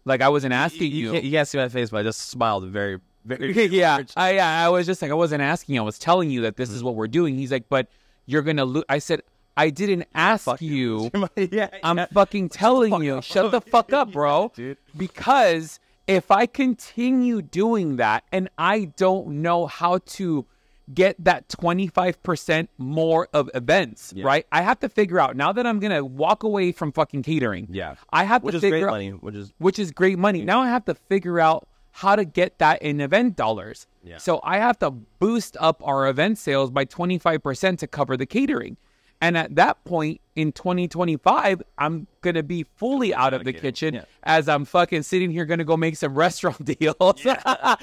[0.04, 1.12] like, I wasn't asking you, you.
[1.12, 3.52] can't, you can't see my face, but I just smiled very, very.
[3.68, 5.78] yeah, I, yeah, I was just like, I wasn't asking.
[5.78, 6.76] I was telling you that this mm-hmm.
[6.76, 7.36] is what we're doing.
[7.36, 7.88] He's like, but
[8.26, 8.84] you're gonna lose.
[8.88, 9.22] I said,
[9.56, 11.10] I didn't ask you.
[11.36, 12.06] yeah, I'm yeah.
[12.12, 14.52] fucking telling you, shut the fuck up, bro.
[14.56, 14.78] dude.
[14.96, 20.46] Because if I continue doing that and I don't know how to
[20.92, 24.46] get that 25% more of events, right?
[24.52, 27.68] I have to figure out now that I'm going to walk away from fucking catering.
[27.70, 27.94] Yeah.
[28.12, 29.10] I have Which to is figure great out money.
[29.10, 30.44] Which is which is great money.
[30.44, 33.86] Now I have to figure out how to get that in event dollars.
[34.02, 34.18] Yeah.
[34.18, 38.76] So I have to boost up our event sales by 25% to cover the catering.
[39.24, 43.94] And at that point in 2025, I'm going to be fully out of the kitchen
[43.94, 44.04] Yeah.
[44.22, 46.94] as I'm fucking sitting here going to go make some restaurant deals.
[47.24, 47.78] but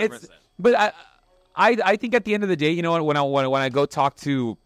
[0.00, 0.28] it's
[0.58, 0.92] but I
[1.56, 3.48] I I think at the end of the day, you know when I when I,
[3.48, 4.58] when I go talk to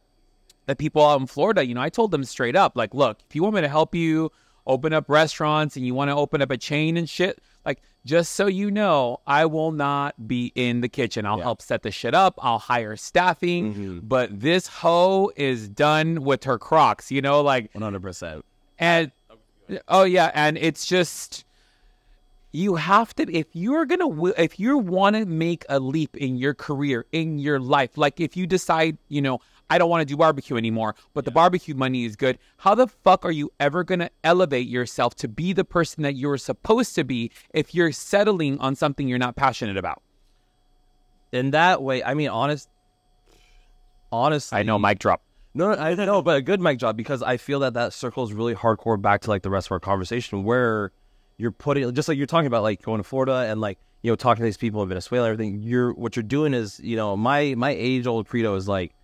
[0.66, 3.36] the people out in Florida, you know, I told them straight up, like, look, if
[3.36, 4.32] you want me to help you
[4.66, 7.38] open up restaurants and you want to open up a chain and shit,
[7.68, 11.26] like, just so you know, I will not be in the kitchen.
[11.26, 12.38] I'll help set the shit up.
[12.42, 18.42] I'll hire staffing, but this hoe is done with her Crocs, you know, like, 100%.
[18.78, 19.12] and
[19.88, 21.44] oh yeah, and it's just
[22.52, 26.54] you have to if you're gonna if you want to make a leap in your
[26.54, 29.40] career in your life, like if you decide, you know,
[29.70, 32.38] I don't want to do barbecue anymore, but the barbecue money is good.
[32.58, 36.38] How the fuck are you ever gonna elevate yourself to be the person that you're
[36.38, 40.02] supposed to be if you're settling on something you're not passionate about?
[41.32, 42.68] In that way, I mean, honest,
[44.10, 45.22] honestly, I know, mic drop.
[45.54, 48.32] No, no, I know, but a good mic job because I feel that that circles
[48.32, 50.92] really hardcore back to like the rest of our conversation where
[51.36, 54.16] you're putting just like you're talking about like going to Florida and like you know
[54.16, 55.62] talking to these people in Venezuela everything.
[55.62, 58.94] You're what you're doing is you know my my age old credo is like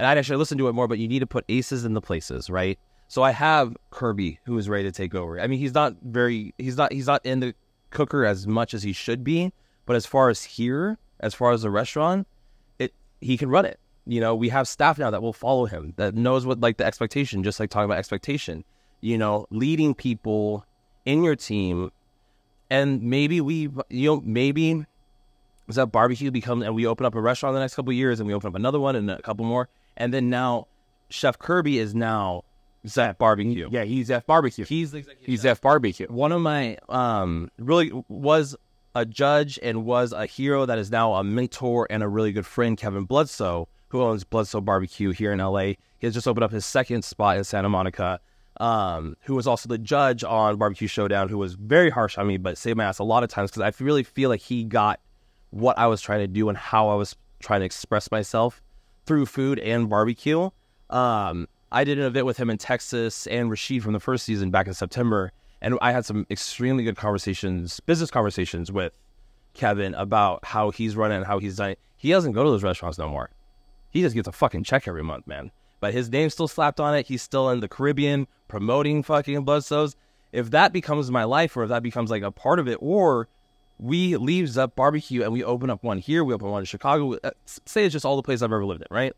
[0.00, 0.88] and I'd actually listen to it more.
[0.88, 2.78] But you need to put aces in the places, right?
[3.06, 5.38] So I have Kirby who is ready to take over.
[5.38, 7.54] I mean, he's not very, he's not, he's not in the
[7.90, 9.52] cooker as much as he should be.
[9.84, 12.26] But as far as here, as far as the restaurant,
[12.78, 13.78] it he can run it.
[14.06, 16.86] You know, we have staff now that will follow him, that knows what like the
[16.86, 18.64] expectation, just like talking about expectation.
[19.02, 20.64] You know, leading people
[21.04, 21.92] in your team,
[22.70, 24.86] and maybe we, you know, maybe
[25.68, 28.20] is that barbecue becomes, and we open up a restaurant in the next couple years,
[28.20, 29.68] and we open up another one and a couple more,
[30.00, 30.66] and then now
[31.10, 32.42] Chef Kirby is now
[32.88, 33.68] Zef Barbecue.
[33.70, 34.64] Yeah, he's F Barbecue.
[34.64, 35.60] He's the He's chef.
[35.60, 36.06] Barbecue.
[36.08, 38.56] one of my um really was
[38.94, 42.46] a judge and was a hero that is now a mentor and a really good
[42.46, 45.74] friend, Kevin Bludso, who owns Bludso Barbecue here in LA.
[45.98, 48.18] He has just opened up his second spot in Santa Monica.
[48.58, 52.36] Um, who was also the judge on Barbecue Showdown, who was very harsh on me,
[52.36, 55.00] but saved my ass a lot of times because I really feel like he got
[55.48, 58.60] what I was trying to do and how I was trying to express myself
[59.10, 60.50] through food and barbecue.
[60.88, 64.52] Um, I did an event with him in Texas and Rashid from the first season
[64.52, 68.96] back in September, and I had some extremely good conversations, business conversations with
[69.52, 71.74] Kevin about how he's running how he's done.
[71.96, 73.30] He doesn't go to those restaurants no more.
[73.90, 75.50] He just gets a fucking check every month, man.
[75.80, 77.06] But his name's still slapped on it.
[77.06, 79.96] He's still in the Caribbean promoting fucking Bludso's.
[80.30, 83.26] If that becomes my life, or if that becomes like a part of it, or
[83.80, 87.16] we leave Zef Barbecue and we open up one here, we open one in Chicago.
[87.24, 89.14] uh, Say it's just all the places I've ever lived in, right?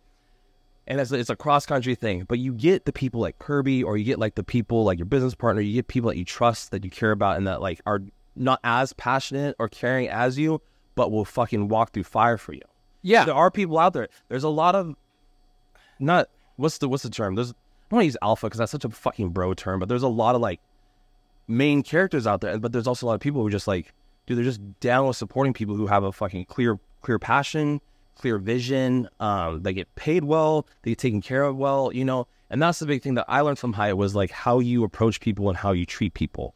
[0.86, 3.96] And it's, it's a cross country thing, but you get the people like Kirby, or
[3.96, 5.62] you get like the people like your business partner.
[5.62, 8.00] You get people that you trust, that you care about, and that like are
[8.34, 10.60] not as passionate or caring as you,
[10.94, 12.62] but will fucking walk through fire for you.
[13.02, 13.24] Yeah.
[13.24, 14.08] There are people out there.
[14.28, 14.94] There's a lot of
[15.98, 17.34] not what's the what's the term?
[17.34, 17.54] There's I
[17.90, 20.08] don't want to use alpha because that's such a fucking bro term, but there's a
[20.08, 20.60] lot of like
[21.46, 23.92] main characters out there, but there's also a lot of people who just like,
[24.26, 27.80] dude, they're just down with supporting people who have a fucking clear clear passion,
[28.14, 29.08] clear vision.
[29.20, 32.26] Um, they get paid well, they get taken care of well, you know.
[32.50, 35.20] And that's the big thing that I learned from Hyatt was like how you approach
[35.20, 36.54] people and how you treat people.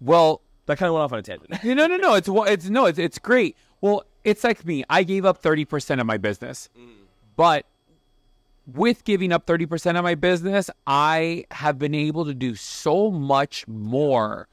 [0.00, 1.64] Well, That kind of went off on a tangent.
[1.64, 2.14] no, no, no.
[2.14, 3.56] It's it's no, it's it's great.
[3.80, 4.84] Well, it's like me.
[4.88, 6.68] I gave up thirty percent of my business,
[7.36, 7.66] but
[8.66, 13.10] with giving up thirty percent of my business, I have been able to do so
[13.10, 14.48] much more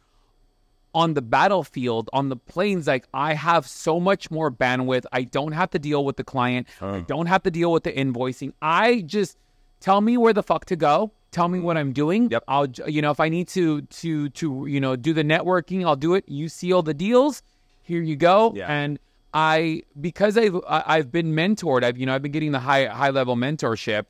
[0.94, 2.88] on the battlefield, on the planes.
[2.88, 5.06] Like I have so much more bandwidth.
[5.12, 6.68] I don't have to deal with the client.
[6.82, 8.54] I don't have to deal with the invoicing.
[8.62, 9.38] I just
[9.80, 11.12] tell me where the fuck to go.
[11.32, 11.80] Tell me what hmm.
[11.80, 12.30] I'm doing.
[12.30, 12.44] Yep.
[12.48, 15.96] I'll, you know, if I need to, to, to, you know, do the networking, I'll
[15.96, 16.28] do it.
[16.28, 17.42] You seal the deals.
[17.84, 18.52] Here you go.
[18.54, 18.68] Yeah.
[18.68, 19.00] And
[19.34, 23.12] I, because I've, I've been mentored, I've, you know, I've been getting the high, high
[23.12, 24.08] level mentorship.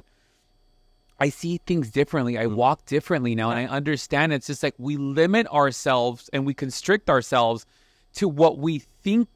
[1.22, 2.36] I see things differently.
[2.38, 6.56] I walk differently now, and I understand it's just like we limit ourselves and we
[6.56, 7.68] constrict ourselves
[8.16, 9.28] to what we think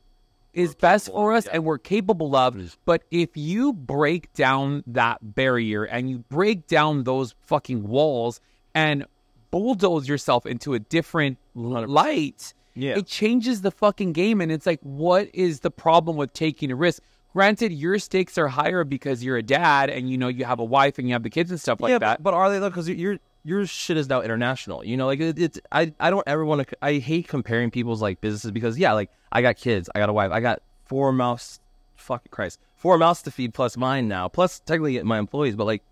[0.51, 2.77] is best for us and we're capable of.
[2.85, 8.41] But if you break down that barrier and you break down those fucking walls
[8.73, 9.05] and
[9.51, 12.97] bulldoze yourself into a different light, Yeah.
[12.97, 14.41] it changes the fucking game.
[14.41, 17.03] And it's like, what is the problem with taking a risk?
[17.35, 20.63] Granted, your stakes are higher because you're a dad and you know you have a
[20.63, 22.23] wife and you have the kids and stuff like yeah, that.
[22.23, 22.69] But, but are they though?
[22.69, 24.85] Because your your shit is now international.
[24.85, 26.77] You know, like it, it's I I don't ever want to.
[26.81, 30.13] I hate comparing people's like businesses because yeah, like I got kids, I got a
[30.13, 31.59] wife, I got four mouths.
[31.97, 35.57] Fucking Christ, four mouths to feed plus mine now, plus technically my employees.
[35.57, 35.83] But like,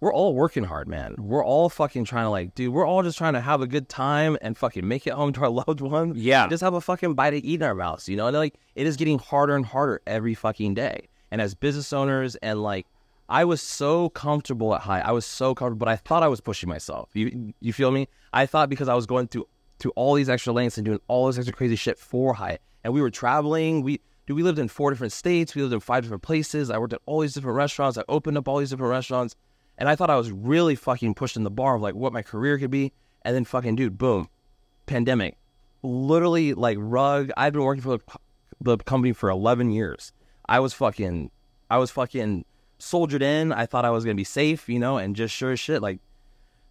[0.00, 1.14] we're all working hard, man.
[1.18, 2.72] We're all fucking trying to like, dude.
[2.72, 5.42] We're all just trying to have a good time and fucking make it home to
[5.42, 6.16] our loved ones.
[6.16, 6.48] Yeah.
[6.48, 8.08] just have a fucking bite to eat in our mouths.
[8.08, 11.08] You know, and like it is getting harder and harder every fucking day.
[11.30, 12.86] And as business owners and like
[13.30, 15.06] I was so comfortable at Hyatt.
[15.06, 17.10] I was so comfortable, but I thought I was pushing myself.
[17.14, 18.08] You you feel me?
[18.32, 19.46] I thought because I was going through
[19.78, 22.92] to all these extra lengths and doing all this extra crazy shit for Hyatt, and
[22.92, 23.82] we were traveling.
[23.82, 25.54] We dude, we lived in four different states.
[25.54, 26.70] We lived in five different places.
[26.70, 27.96] I worked at all these different restaurants.
[27.96, 29.36] I opened up all these different restaurants,
[29.80, 32.58] and I thought I was really fucking pushing the bar of like what my career
[32.58, 32.92] could be.
[33.22, 34.28] And then fucking dude, boom,
[34.86, 35.36] pandemic,
[35.82, 37.30] literally like rug.
[37.36, 37.98] I've been working for
[38.60, 40.12] the, company for eleven years.
[40.48, 41.30] I was fucking,
[41.70, 42.44] I was fucking
[42.78, 43.52] soldiered in.
[43.52, 45.98] I thought I was gonna be safe, you know, and just sure as shit, like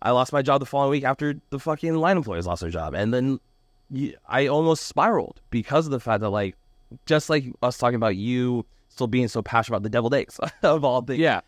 [0.02, 2.94] I lost my job the following week after the fucking line employees lost their job,
[2.94, 3.40] and then
[4.28, 6.56] I almost spiraled because of the fact that like,
[7.06, 10.84] just like us talking about you still being so passionate about the deviled eggs of
[10.84, 11.20] all things.
[11.20, 11.42] yeah.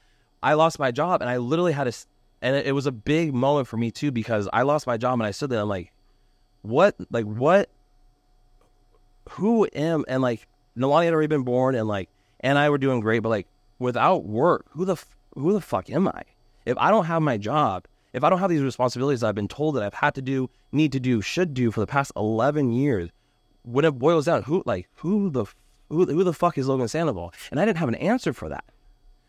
[0.43, 2.05] I lost my job, and I literally had to,
[2.41, 5.23] and it, was a big moment for me too because I lost my job, and
[5.23, 5.91] I stood there, and I'm like,
[6.61, 7.69] what, like what,
[9.29, 12.99] who am, and like Nalani had already been born, and like, and I were doing
[12.99, 13.47] great, but like
[13.79, 16.23] without work, who the, f- who the fuck am I?
[16.65, 19.75] If I don't have my job, if I don't have these responsibilities I've been told
[19.75, 23.09] that I've had to do, need to do, should do for the past eleven years,
[23.63, 25.45] when it boils down, who like who the
[25.89, 27.33] who, who the fuck is Logan Sandoval?
[27.51, 28.65] And I didn't have an answer for that.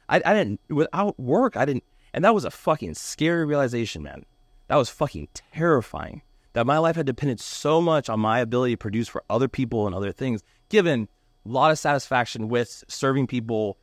[0.09, 1.57] I, I didn't without work.
[1.57, 4.25] I didn't, and that was a fucking scary realization, man.
[4.69, 6.23] That was fucking terrifying.
[6.55, 9.87] That my life had depended so much on my ability to produce for other people
[9.87, 10.43] and other things.
[10.69, 11.09] Given
[11.47, 13.79] a lot of satisfaction with serving people,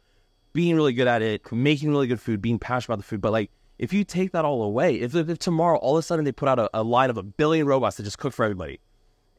[0.53, 3.31] being really good at it, making really good food, being passionate about the food, but
[3.31, 6.31] like if you take that all away, if, if tomorrow all of a sudden they
[6.31, 8.79] put out a, a line of a billion robots that just cook for everybody,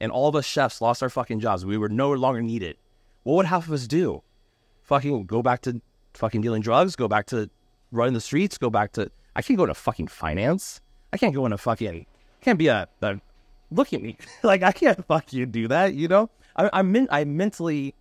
[0.01, 2.77] and all of us chefs lost our fucking jobs, we were no longer needed,
[3.23, 4.23] what would half of us do?
[4.83, 5.83] Fucking go back to
[6.15, 7.51] fucking dealing drugs, go back to
[7.93, 10.81] running the streets, go back to I can't go into fucking finance.
[11.13, 12.07] I can't go into fucking
[12.41, 13.21] can't be a, a
[13.71, 15.95] look at me like I can't fucking do that.
[15.95, 17.95] You know, I, I'm men- I mentally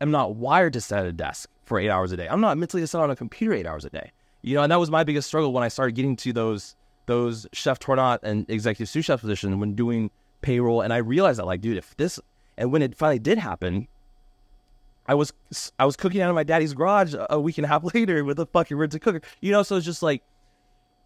[0.00, 2.28] am not wired to sit at a desk for eight hours a day.
[2.28, 4.12] I'm not mentally to sit on a computer eight hours a day.
[4.42, 6.76] You know, and that was my biggest struggle when I started getting to those
[7.06, 10.10] those chef tournant and executive sous chef positions when doing
[10.42, 12.20] payroll, and I realized that like, dude, if this
[12.56, 13.88] and when it finally did happen,
[15.06, 15.32] I was
[15.78, 18.38] I was cooking out of my daddy's garage a week and a half later with
[18.38, 19.20] a fucking rented cooker.
[19.40, 20.22] You know, so it's just like,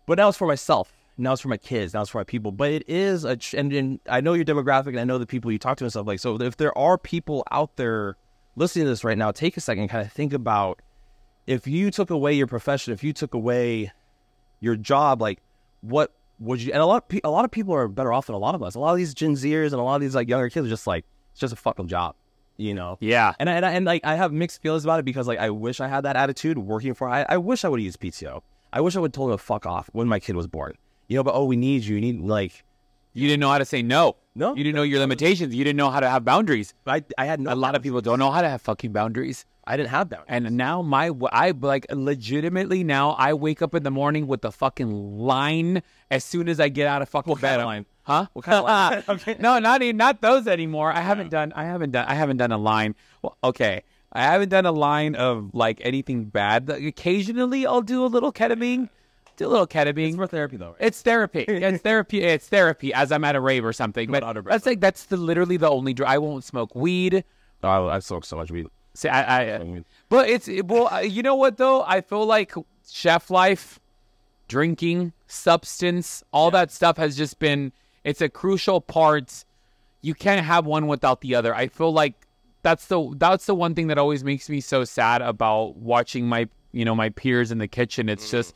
[0.06, 0.92] but now it's for myself.
[1.20, 1.94] Now it's for my kids.
[1.94, 2.52] Now it's for my people.
[2.52, 5.50] But it is a and, and I know your demographic and I know the people
[5.50, 6.20] you talk to and stuff like.
[6.20, 8.16] So if there are people out there
[8.54, 10.80] listening to this right now, take a second and kind of think about
[11.46, 13.90] if you took away your profession, if you took away
[14.60, 15.40] your job, like
[15.80, 16.72] what would you?
[16.72, 18.62] And a lot of a lot of people are better off than a lot of
[18.62, 18.74] us.
[18.74, 20.70] A lot of these Gen Zers and a lot of these like younger kids are
[20.70, 22.14] just like it's just a fucking job,
[22.58, 22.98] you know.
[23.00, 23.32] Yeah.
[23.38, 25.48] And I, and, I, and like I have mixed feelings about it because like I
[25.48, 27.08] wish I had that attitude working for.
[27.08, 28.42] I, I wish I would have used PTO.
[28.72, 30.74] I wish I would have told him to fuck off when my kid was born.
[31.06, 31.94] You know, but oh, we need you.
[31.94, 32.64] You need like
[33.14, 34.16] You didn't know how to say no.
[34.34, 34.54] No.
[34.54, 35.54] You didn't know your limitations.
[35.54, 36.74] You didn't know how to have boundaries.
[36.86, 37.52] I I had no.
[37.52, 39.46] A lot of people don't know how to have fucking boundaries.
[39.66, 40.28] I didn't have boundaries.
[40.28, 44.52] And now my I like legitimately now I wake up in the morning with the
[44.52, 47.60] fucking line as soon as I get out of fucking What kind bed.
[47.60, 47.86] of line?
[48.08, 48.26] Huh?
[48.32, 49.04] What kind of line?
[49.08, 49.36] Okay.
[49.38, 50.90] no, not even not those anymore.
[50.90, 52.94] I haven't done I haven't done I haven't done a line.
[53.22, 53.82] Well, okay.
[54.10, 56.68] I haven't done a line of like anything bad.
[56.68, 58.88] Like, occasionally I'll do a little ketamine.
[59.36, 60.08] Do a little ketamine.
[60.08, 60.70] It's for therapy though.
[60.70, 60.76] Right?
[60.80, 61.42] It's therapy.
[61.42, 62.22] It's therapy.
[62.22, 64.10] It's therapy as I'm at a rave or something.
[64.10, 64.54] But out of breath.
[64.54, 65.92] that's like that's the literally the only.
[65.92, 67.24] Dr- I won't smoke weed.
[67.62, 68.68] Oh, I, I smoked so much weed.
[68.94, 71.82] See, I, I but it's well, uh, you know what though?
[71.82, 72.54] I feel like
[72.90, 73.78] chef life,
[74.48, 77.72] drinking, substance, all that stuff has just been.
[78.04, 79.44] It's a crucial part.
[80.00, 81.54] You can't have one without the other.
[81.54, 82.14] I feel like
[82.62, 86.48] that's the that's the one thing that always makes me so sad about watching my
[86.72, 88.08] you know my peers in the kitchen.
[88.08, 88.30] It's mm.
[88.30, 88.54] just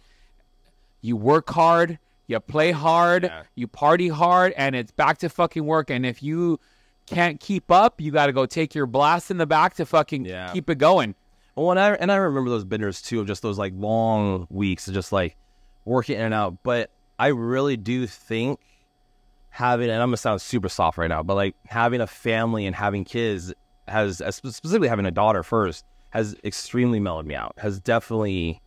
[1.01, 3.43] you work hard, you play hard, Yeah.
[3.55, 5.91] you party hard, and it's back to fucking work.
[5.91, 6.61] And if you
[7.07, 10.25] can't keep up, you got to go take your blast in the back to fucking
[10.25, 10.53] Yeah.
[10.53, 11.15] keep it going.
[11.57, 14.89] Well, and I and I remember those benders too of just those like long weeks
[14.89, 15.37] of just like
[15.85, 16.59] working in and out.
[16.63, 18.61] But I really do think
[19.53, 22.75] having and I'm gonna sound super soft right now, but like having a family and
[22.75, 23.53] having kids
[23.87, 27.55] has specifically having a daughter first has extremely mellowed me out.
[27.59, 28.61] Has definitely,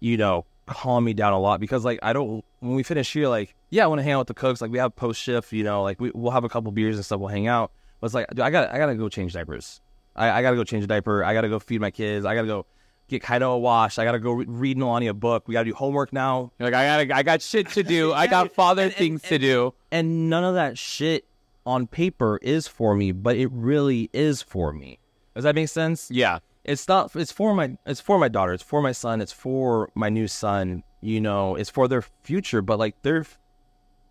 [0.00, 3.28] you know, calmed me down a lot because like I don't when we finish here,
[3.28, 4.60] like yeah, I want to hang out with the cooks.
[4.60, 7.04] Like we have post shift, you know, like we, we'll have a couple beers and
[7.04, 7.18] stuff.
[7.18, 7.72] We'll hang out.
[8.00, 9.80] But it's like dude, I got I gotta go change diapers.
[10.14, 11.24] I, I gotta go change a diaper.
[11.24, 12.26] I gotta go feed my kids.
[12.26, 12.66] I gotta go
[13.12, 13.98] get Kaido a wash.
[13.98, 15.46] I gotta go re- read Nalani a book.
[15.46, 16.50] We gotta do homework now.
[16.58, 18.12] You're like I gotta, I got shit to do.
[18.12, 19.74] I got father things to do.
[19.90, 21.26] And none of that shit
[21.64, 24.98] on paper is for me, but it really is for me.
[25.34, 26.10] Does that make sense?
[26.10, 26.40] Yeah.
[26.64, 27.14] It's not.
[27.16, 27.76] It's for my.
[27.86, 28.52] It's for my daughter.
[28.52, 29.20] It's for my son.
[29.20, 30.84] It's for my new son.
[31.00, 31.56] You know.
[31.56, 32.62] It's for their future.
[32.62, 33.26] But like, they're.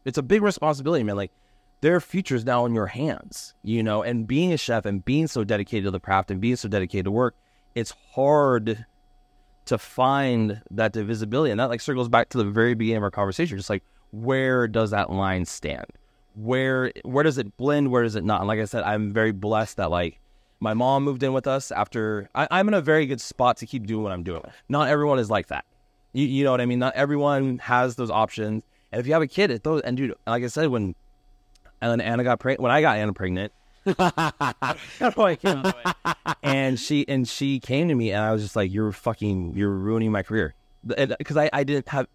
[0.04, 1.16] It's a big responsibility, man.
[1.16, 1.32] Like,
[1.82, 3.54] their future is now in your hands.
[3.64, 4.04] You know.
[4.04, 7.06] And being a chef and being so dedicated to the craft and being so dedicated
[7.06, 7.36] to work,
[7.76, 8.86] it's hard
[9.72, 11.49] to find that divisibility.
[11.49, 13.57] And that like circles back to the very beginning of our conversation.
[13.57, 15.86] Just like, where does that line stand?
[16.36, 17.89] Where where does it blend?
[17.89, 18.41] Where does it not?
[18.41, 20.19] And like I said, I'm very blessed that like
[20.59, 23.65] my mom moved in with us after I, I'm in a very good spot to
[23.65, 24.43] keep doing what I'm doing.
[24.67, 25.63] Not everyone is like that.
[26.11, 26.80] You, you know what I mean?
[26.80, 28.63] Not everyone has those options.
[28.91, 30.95] And if you have a kid, it those and dude, like I said, when
[31.82, 33.53] and Anna got pregnant, when I got Anna pregnant,
[35.41, 35.63] Came
[36.43, 39.71] and she and she came to me and I was just like, "You're fucking, you're
[39.71, 40.53] ruining my career,"
[40.86, 42.07] because I I didn't have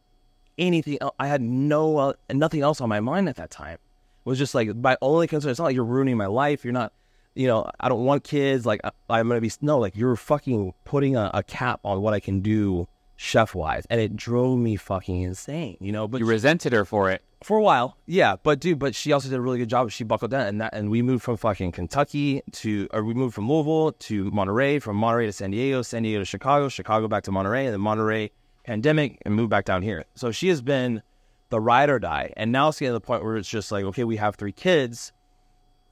[0.58, 0.98] anything.
[1.00, 3.74] el I had no uh, nothing else on my mind at that time.
[3.74, 5.50] It was just like my only concern.
[5.50, 6.64] It's not like you're ruining my life.
[6.64, 6.92] You're not,
[7.34, 8.64] you know, I don't want kids.
[8.66, 12.14] Like I, I'm gonna be no, like you're fucking putting a, a cap on what
[12.14, 12.86] I can do
[13.16, 15.76] chef wise, and it drove me fucking insane.
[15.80, 17.22] You know, but You resented her for it.
[17.43, 18.37] For a while, yeah.
[18.43, 19.91] But dude, but she also did a really good job.
[19.91, 23.34] She buckled down, and that, and we moved from fucking Kentucky to, or we moved
[23.34, 27.24] from Louisville to Monterey, from Monterey to San Diego, San Diego to Chicago, Chicago back
[27.24, 28.30] to Monterey, and then Monterey
[28.64, 30.05] pandemic, and moved back down here.
[30.14, 31.03] So she has been
[31.51, 33.84] the ride or die, and now it's getting to the point where it's just like,
[33.84, 35.12] okay, we have three kids.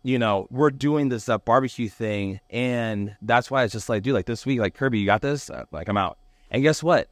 [0.02, 4.14] You know, we're doing this uh, barbecue thing, and that's why it's just like, dude,
[4.14, 5.50] like this week, like Kirby, you got this.
[5.50, 6.18] Uh, like I'm out.
[6.50, 7.08] And guess what?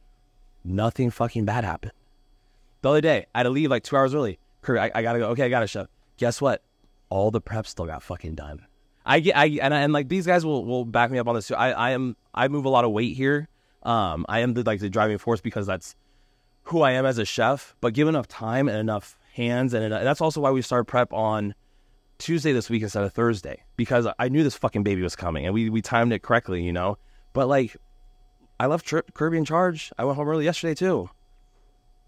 [0.63, 1.91] Nothing fucking bad happened.
[2.83, 4.39] The other day, I had to leave like two hours early.
[4.61, 5.29] Kurt, I, I gotta go.
[5.29, 5.87] Okay, I gotta chef.
[6.17, 6.61] Guess what?
[7.09, 8.65] All the prep still got fucking done.
[9.05, 11.47] I get, I and, and like these guys will will back me up on this
[11.47, 11.55] too.
[11.55, 13.47] I, I am I move a lot of weight here.
[13.83, 15.95] Um, I am the like the driving force because that's
[16.63, 17.73] who I am as a chef.
[17.79, 21.13] But given enough time and enough hands, and, and that's also why we started prep
[21.13, 21.55] on
[22.17, 25.53] Tuesday this week instead of Thursday because I knew this fucking baby was coming and
[25.53, 26.97] we we timed it correctly, you know.
[27.31, 27.77] But like,
[28.59, 29.93] I left Kirby in charge.
[29.97, 31.09] I went home early yesterday too.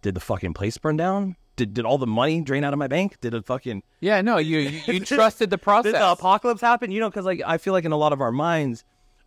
[0.06, 1.36] Did the fucking place burn down?
[1.56, 3.20] Did did all the money drain out of my bank?
[3.22, 5.94] Did it fucking Yeah, no, you you, you trusted the process.
[5.94, 6.92] did the apocalypse happen?
[6.92, 8.84] You know, because like I feel like in a lot of our minds,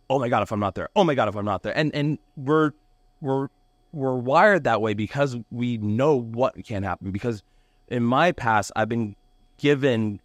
[0.09, 1.93] oh my god, if I'm not there, oh my god, if I'm not there, and
[1.93, 2.71] and we're
[3.19, 3.49] we're
[3.91, 7.11] we're wired that way because we know what can happen.
[7.11, 7.43] Because
[7.89, 9.17] in my past, I've been
[9.57, 10.21] given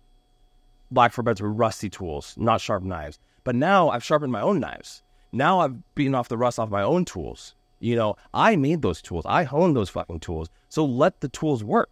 [0.93, 3.19] black for beds with rusty tools, not sharp knives.
[3.43, 5.03] But now I've sharpened my own knives.
[5.33, 7.57] Now I've beaten off the rust off my own tools.
[7.85, 9.27] You know, I made those tools.
[9.27, 10.49] I honed those fucking tools.
[10.71, 11.91] So let the tools work.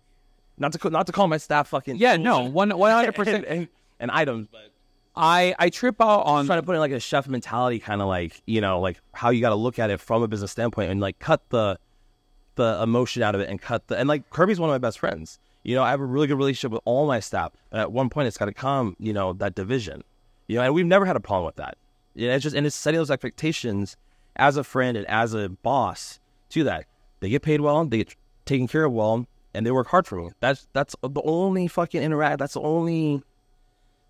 [0.57, 3.45] Not to not to call my staff fucking yeah, no, one one hundred percent.
[3.47, 3.69] and,
[4.01, 4.73] and items, but
[5.15, 8.09] I I trip out on trying to put in like a chef mentality, kind of
[8.09, 10.91] like you know, like how you got to look at it from a business standpoint,
[10.91, 11.79] and like cut the
[12.55, 14.99] the emotion out of it, and cut the and like Kirby's one of my best
[14.99, 15.39] friends.
[15.63, 18.09] You know, I have a really good relationship with all my staff, but at one
[18.09, 20.05] point, it's got to come, you know, that division.
[20.47, 21.77] You know, and we've never had a problem with that.
[22.15, 23.97] You know, it's just and it's setting those expectations
[24.37, 26.21] as a friend and as a boss
[26.51, 26.87] to that.
[27.21, 28.17] They get paid well, they get
[28.47, 30.31] taken care of well, and they work hard for me.
[30.41, 32.39] That's that's the only fucking interact.
[32.39, 33.23] That's the only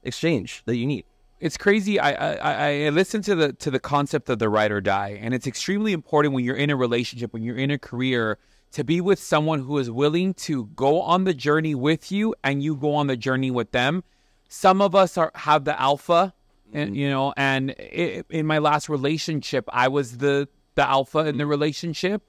[0.03, 1.05] exchange that you need.
[1.41, 1.99] it's crazy.
[1.99, 5.35] I, I I listen to the to the concept of the ride or die, and
[5.35, 8.39] it's extremely important when you're in a relationship, when you're in a career,
[8.71, 12.63] to be with someone who is willing to go on the journey with you, and
[12.63, 14.05] you go on the journey with them.
[14.49, 16.33] Some of us are have the alpha,
[16.73, 16.97] and mm-hmm.
[16.97, 21.45] you know, and i in my last relationship, I was the the alpha in the
[21.45, 21.51] mm-hmm.
[21.51, 22.23] relationship,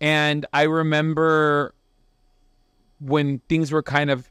[0.00, 1.74] and I remember
[3.00, 4.28] when things were kind of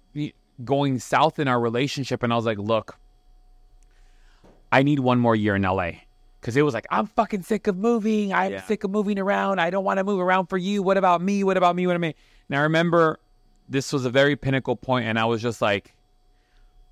[0.64, 2.98] going south in our relationship, and I was like, look.
[4.70, 5.91] I need one more year in LA.
[6.41, 8.34] Cause it was like, I'm fucking sick of moving.
[8.34, 8.62] I'm Yeah.
[8.64, 9.60] sick of moving around.
[9.60, 10.84] I don't want to move around for you.
[10.84, 11.43] What about me?
[11.43, 11.88] What about me?
[11.88, 12.16] What about me?
[12.50, 13.20] And I remember
[13.68, 15.93] this was a very pinnacle point, and I was just like,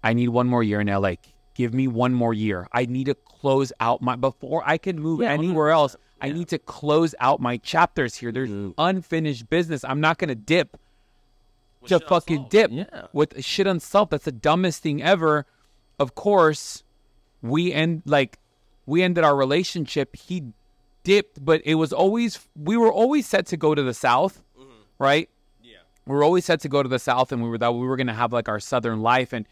[0.03, 1.15] I need one more year in LA.
[1.55, 2.67] Give me one more year.
[2.71, 5.95] I need to close out my before I can move Yeah, anywhere else.
[6.21, 8.31] I need to close out my chapters here.
[8.31, 8.71] There's Mm-hmm.
[8.77, 9.83] unfinished business.
[9.83, 10.77] I'm not gonna dip
[11.87, 13.07] to fucking dip Yeah.
[13.13, 14.11] with shit unsolved.
[14.11, 15.45] That's the dumbest thing ever.
[15.99, 16.83] Of course,
[17.41, 18.37] we end like
[18.85, 20.15] we ended our relationship.
[20.15, 20.43] He
[21.03, 24.43] dipped, but it was always we were always set to go to the south,
[24.99, 25.29] right?
[25.63, 25.77] Yeah.
[26.05, 27.95] We were always set to go to the south, and we were that we were
[27.97, 29.31] gonna have like our southern life.
[29.31, 29.45] And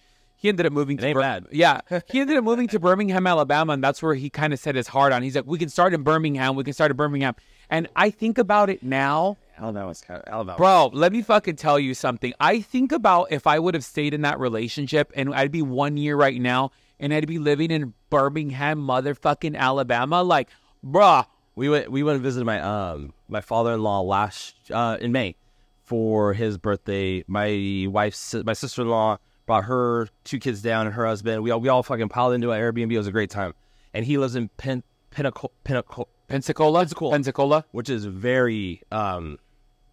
[0.44, 1.46] he ended up moving to ain't bad.
[1.52, 4.76] Yeah, he ended up moving to Birmingham, Alabama, and that's where he kind of set
[4.76, 5.24] his heart on.
[5.24, 6.58] He's like, we can start in Birmingham.
[6.58, 7.36] We can start in Birmingham.
[7.70, 9.38] And I think about it now.
[9.58, 10.58] Alabama's kind of Alabama.
[10.58, 12.34] Bro, let me fucking tell you something.
[12.42, 15.96] I think about if I would have stayed in that relationship and I'd be one
[15.96, 20.24] year right now and I'd be living in Birmingham, motherfucking Alabama.
[20.24, 20.50] Like,
[20.86, 21.26] bruh,
[21.56, 25.14] We went we went and visited my um my father in law last uh in
[25.14, 25.38] May
[25.84, 27.24] for his birthday.
[27.28, 31.44] My wife's my sister in law brought her two kids down and her husband.
[31.44, 32.92] We all we all fucking piled into an Airbnb.
[32.92, 33.54] It was a great time.
[33.94, 36.80] And he lives in Pen Pinnacle Pinnacle Pensacola?
[36.80, 37.12] Pensacola.
[37.12, 37.66] Pensacola.
[37.72, 39.38] which is very um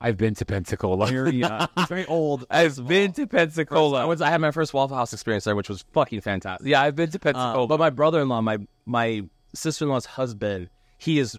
[0.01, 1.09] I've been to Pensacola.
[1.09, 2.47] very uh, very old.
[2.51, 4.07] I've been to Pensacola.
[4.07, 6.67] was I had my first Waffle House experience there, which was fucking fantastic.
[6.67, 7.65] yeah, I've been to Pensacola.
[7.65, 9.25] Uh, but my brother in law, my my
[9.55, 11.39] sister in law's husband, he is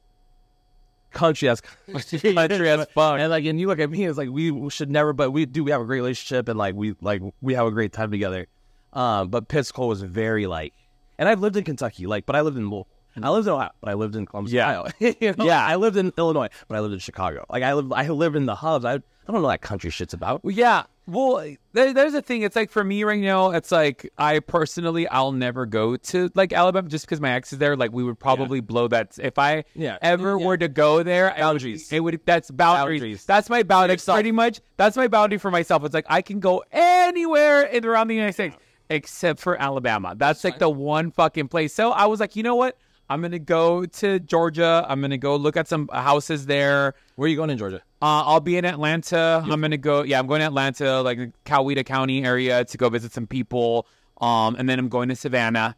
[1.12, 3.20] country as Country as fuck.
[3.20, 5.64] And like, and you look at me, it's like we should never, but we do.
[5.64, 8.47] We have a great relationship, and like we like we have a great time together.
[8.93, 10.74] Um, but Pensacola was very like,
[11.18, 12.88] and I've lived in Kentucky, like, but I lived in Louisville.
[13.22, 14.80] I lived in Ohio, but I lived in Columbus, Yeah.
[14.80, 14.91] Ohio.
[15.20, 15.45] You know?
[15.45, 15.66] Yeah.
[15.66, 17.45] I lived in Illinois, but I lived in Chicago.
[17.49, 18.86] Like I live, I live in the hubs.
[18.86, 18.97] I, I
[19.28, 20.43] don't know what that country shit's about.
[20.45, 20.84] Well, yeah.
[21.12, 22.43] Well, there, there's a thing.
[22.43, 26.53] It's like for me right now, it's like I personally, I'll never go to like
[26.53, 27.76] Alabama just because my ex is there.
[27.76, 29.18] Like we would probably blow that.
[29.20, 29.97] If I Yeah.
[30.01, 30.45] ever Yeah.
[30.45, 31.91] were to go there, Boundaries.
[31.91, 32.22] It would.
[32.26, 33.01] That's boundaries.
[33.01, 33.26] Boundaries.
[33.26, 33.97] That's my boundary.
[33.97, 34.62] Pretty much.
[34.78, 35.84] That's my boundary for myself.
[35.84, 38.55] It's like I can go anywhere in around the United States
[38.89, 40.14] except for Alabama.
[40.18, 41.74] That's like the one fucking place.
[41.74, 42.78] So I was like, you know what?
[43.09, 44.86] I'm gonna go to Georgia.
[44.88, 46.93] I'm gonna go look at some houses there.
[47.16, 47.82] Where are you going in Georgia?
[48.02, 49.43] Uh, I'll be in Atlanta.
[49.47, 50.02] I'm gonna go.
[50.04, 53.86] Yeah, I'm going to Atlanta, like the Coweta County area, to go visit some people.
[54.20, 55.76] Um, and then I'm going to Savannah.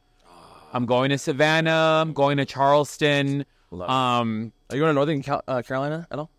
[0.74, 2.02] I'm going to Savannah.
[2.02, 3.46] I'm going to Charleston.
[3.72, 3.92] Love it.
[3.94, 6.30] Um, Are you going to Northern Cal- uh, Carolina at all?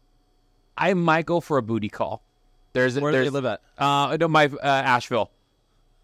[0.77, 2.23] I might go for a booty call.
[2.73, 3.61] There's Where do there's you live at?
[3.79, 5.31] uh no my uh, Asheville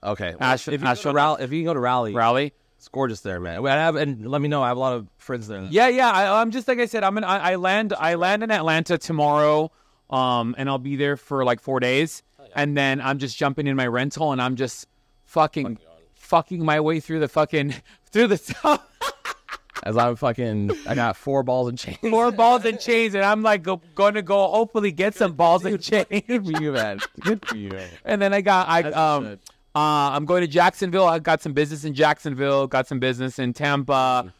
[0.02, 2.52] Okay, Ash- if you, Asheville- Raleigh, if you can go to Raleigh, Raleigh.
[2.80, 3.66] It's gorgeous there, man.
[3.66, 4.62] I have, and let me know.
[4.62, 5.60] I have a lot of friends there.
[5.68, 6.10] Yeah, yeah.
[6.10, 7.04] I, I'm just like I said.
[7.04, 7.24] I'm in.
[7.24, 7.92] I, I land.
[7.92, 9.70] I land in Atlanta tomorrow.
[10.08, 12.22] Um, and I'll be there for like four days,
[12.54, 14.88] and then I'm just jumping in my rental, and I'm just
[15.26, 15.76] fucking,
[16.14, 17.74] fucking my way through the fucking
[18.10, 18.82] through the stuff.
[19.82, 21.98] As I'm fucking, I got four balls and chains.
[22.00, 25.66] Four balls and chains, and I'm like go, going to go hopefully get some balls
[25.66, 26.06] and chains.
[26.26, 27.00] Good for you, man.
[27.20, 27.90] Good for you, man.
[28.06, 29.40] And then I got I That's um good.
[29.80, 31.06] Uh I'm going to Jacksonville.
[31.06, 34.32] I got some business in Jacksonville, got some business in Tampa.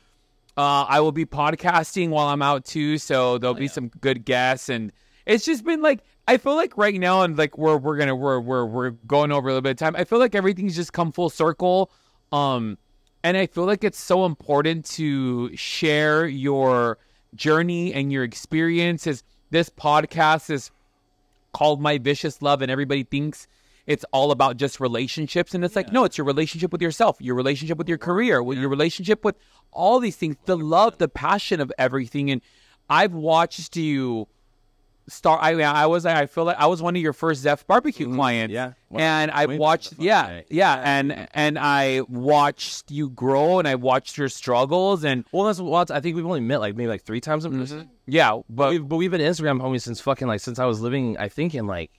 [0.57, 4.69] Uh I will be podcasting while I'm out too, so there'll be some good guests
[4.69, 4.93] and
[5.25, 8.39] it's just been like I feel like right now and like we're we're gonna we're
[8.39, 9.97] we're we're going over a little bit of time.
[9.97, 11.91] I feel like everything's just come full circle.
[12.33, 12.77] Um
[13.23, 16.99] and I feel like it's so important to share your
[17.35, 19.23] journey and your experiences.
[19.51, 20.71] This podcast is
[21.53, 23.47] called My Vicious Love, and everybody thinks
[23.91, 25.53] it's all about just relationships.
[25.53, 28.57] And it's like, no, it's your relationship with yourself, your relationship with your career, with
[28.57, 29.35] your relationship with
[29.73, 32.31] all these things, the love, the passion of everything.
[32.31, 32.41] And
[32.89, 34.29] I've watched you
[35.09, 35.41] start.
[35.43, 37.67] I mean, I was like I feel like I was one of your first Zef
[37.67, 38.15] barbecue mm-hmm.
[38.15, 38.53] clients.
[38.53, 38.75] yeah.
[38.93, 39.95] and I watched.
[39.99, 40.45] Yeah, day.
[40.51, 45.59] yeah, and and I watched you grow, and I watched your struggles, and Well, that's
[45.59, 47.81] what I think we've only met like maybe like three times in person.
[47.81, 47.89] Mm-hmm.
[48.07, 50.81] yeah, But but we've, but we've been Instagram homies since fucking like since I was
[50.81, 51.91] living, I think in like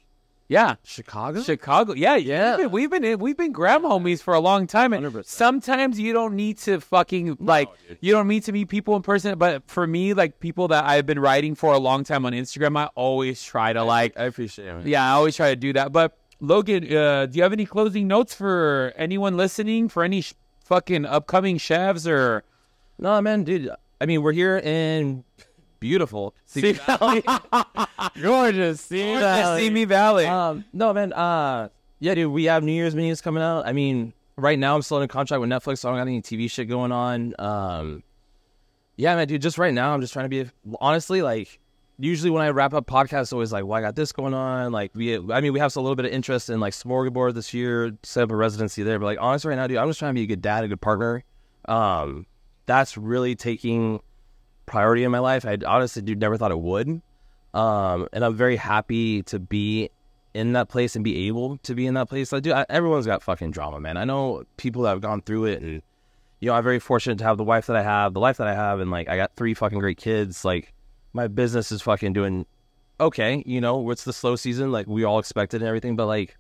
[0.52, 0.76] yeah.
[0.84, 1.42] Chicago.
[1.42, 2.58] Chicago, yeah, Yeah.
[2.58, 5.26] We've been we've been, we've been gram homies for a long time, and 100%.
[5.26, 7.70] sometimes you don't need to fucking like
[8.02, 9.38] you don't need to meet people in person.
[9.38, 12.78] But for me, like people that I've been writing for a long time on Instagram,
[12.78, 14.86] I always try to like, I appreciate it.
[14.88, 15.92] yeah, I always try to do that.
[15.94, 19.88] But Logan, uh, do you have any closing notes for anyone listening?
[19.90, 20.34] For any sh-
[20.66, 22.44] fucking upcoming chefs or
[23.00, 23.70] No, man, dude.
[24.02, 25.24] I mean, we're here in
[25.82, 27.24] beautiful Simi Valley,
[28.22, 29.62] gorgeous Simi Valley.
[29.62, 30.26] Simi Valley?
[30.26, 31.12] Um, no, man.
[31.12, 31.68] Uh,
[32.00, 32.32] yeah, dude.
[32.32, 33.68] We have New Year's menus coming out.
[33.68, 36.08] I mean, right now I'm still in a contract with Netflix, so I don't got
[36.08, 37.34] any TV shit going on.
[37.38, 38.04] Um,
[38.96, 39.42] yeah, man, dude.
[39.42, 41.60] Just right now, I'm just trying to be honestly like.
[42.00, 44.72] Usually when I wrap up podcasts, it's always like, "Well, I got this going on."
[44.72, 47.54] Like we, I mean, we have a little bit of interest in like Smorgasburg this
[47.54, 48.98] year, set up a residency there.
[48.98, 50.68] But like, honestly, right now, dude, I'm just trying to be a good dad, a
[50.68, 51.24] good partner.
[51.66, 52.26] Um,
[52.66, 54.00] that's really taking
[54.66, 55.46] priority in my life.
[55.46, 57.02] I honestly, dude, never thought it would.
[57.54, 59.90] Um, and I'm very happy to be
[60.34, 62.32] in that place and be able to be in that place.
[62.32, 63.98] Like, dude, I, everyone's got fucking drama, man.
[63.98, 65.82] I know people that have gone through it, and
[66.40, 68.48] you know, I'm very fortunate to have the wife that I have, the life that
[68.48, 70.46] I have, and like, I got three fucking great kids.
[70.46, 70.74] Like,
[71.14, 72.46] my business is fucking doing
[73.00, 73.44] okay.
[73.46, 76.38] You know, it's the slow season, like we all expected and everything, but like,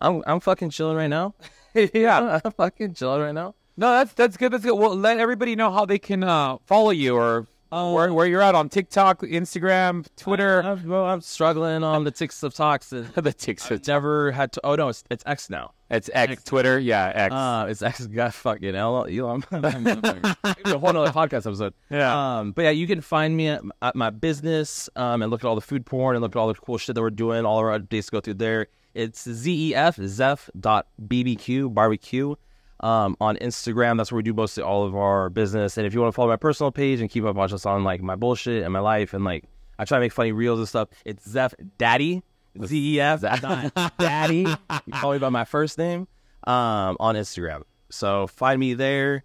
[0.00, 1.34] I'm I'm fucking chilling right now.
[1.74, 2.40] yeah.
[2.44, 3.54] I'm fucking chilling right now.
[3.78, 4.52] No, that's that's good.
[4.52, 4.74] That's good.
[4.74, 8.56] Well, let everybody know how they can uh, follow you or where where you're at
[8.56, 10.64] on TikTok, Instagram, Twitter.
[10.64, 12.92] I'm, well, I'm struggling on the ticks of talks.
[12.92, 13.70] And the TikTok.
[13.70, 14.60] I've never had to.
[14.66, 15.74] Oh no, it's, it's X now.
[15.90, 16.80] It's X, Twitter.
[16.80, 17.32] Yeah, X.
[17.32, 18.74] Uh, it's X got fucking.
[18.74, 19.06] Elon.
[19.52, 21.72] Maybe a whole nother podcast episode.
[21.88, 22.38] Yeah.
[22.38, 25.46] Um, but yeah, you can find me at, at my business um, and look at
[25.46, 27.46] all the food porn and look at all the cool shit that we're doing.
[27.46, 28.66] All our updates go through there.
[28.94, 32.34] It's zef zef dot bbq barbecue
[32.80, 33.96] um, on Instagram.
[33.96, 35.76] That's where we do mostly all of our business.
[35.76, 37.84] And if you want to follow my personal page and keep up on just on
[37.84, 39.44] like my bullshit and my life and like
[39.78, 40.88] I try to make funny reels and stuff.
[41.04, 42.22] It's Zef Daddy.
[42.64, 44.38] Z E F dot Daddy.
[44.86, 46.08] You call me by my first name
[46.44, 47.62] um, on Instagram.
[47.90, 49.22] So find me there.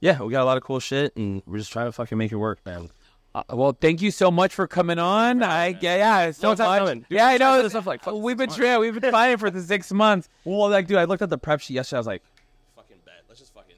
[0.00, 2.30] Yeah, we got a lot of cool shit, and we're just trying to fucking make
[2.30, 2.90] it work, man.
[3.34, 5.42] Uh, well, thank you so much for coming on.
[5.42, 6.78] I yeah, yeah, it's so No, it's much.
[6.80, 6.98] coming.
[7.00, 7.66] Dude, yeah, I know.
[7.68, 8.78] stuff like we've been six trying.
[8.80, 10.28] We've been fighting for the six months.
[10.44, 11.96] Well, like, dude, I looked at the prep sheet yesterday.
[11.96, 12.33] I was like, fucking bet.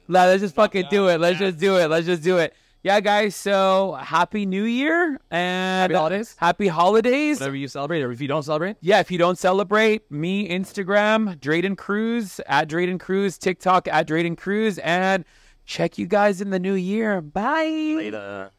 [0.07, 0.81] Let's just fucking.
[0.81, 1.19] Nah, let's just fucking do it.
[1.19, 1.87] Let's just do it.
[1.89, 2.53] Let's just do it.
[2.83, 3.35] Yeah, guys.
[3.35, 6.35] So happy New Year and Happy holidays.
[6.37, 7.39] Happy holidays.
[7.39, 11.37] Whatever you celebrate, or if you don't celebrate, Yeah, if you don't celebrate, me Instagram
[11.39, 15.25] Draden Cruz at Draden Cruz, TikTok at Draden Cruz, and
[15.65, 17.19] check you guys in the new year.
[17.19, 17.65] Bye.
[17.97, 18.51] later.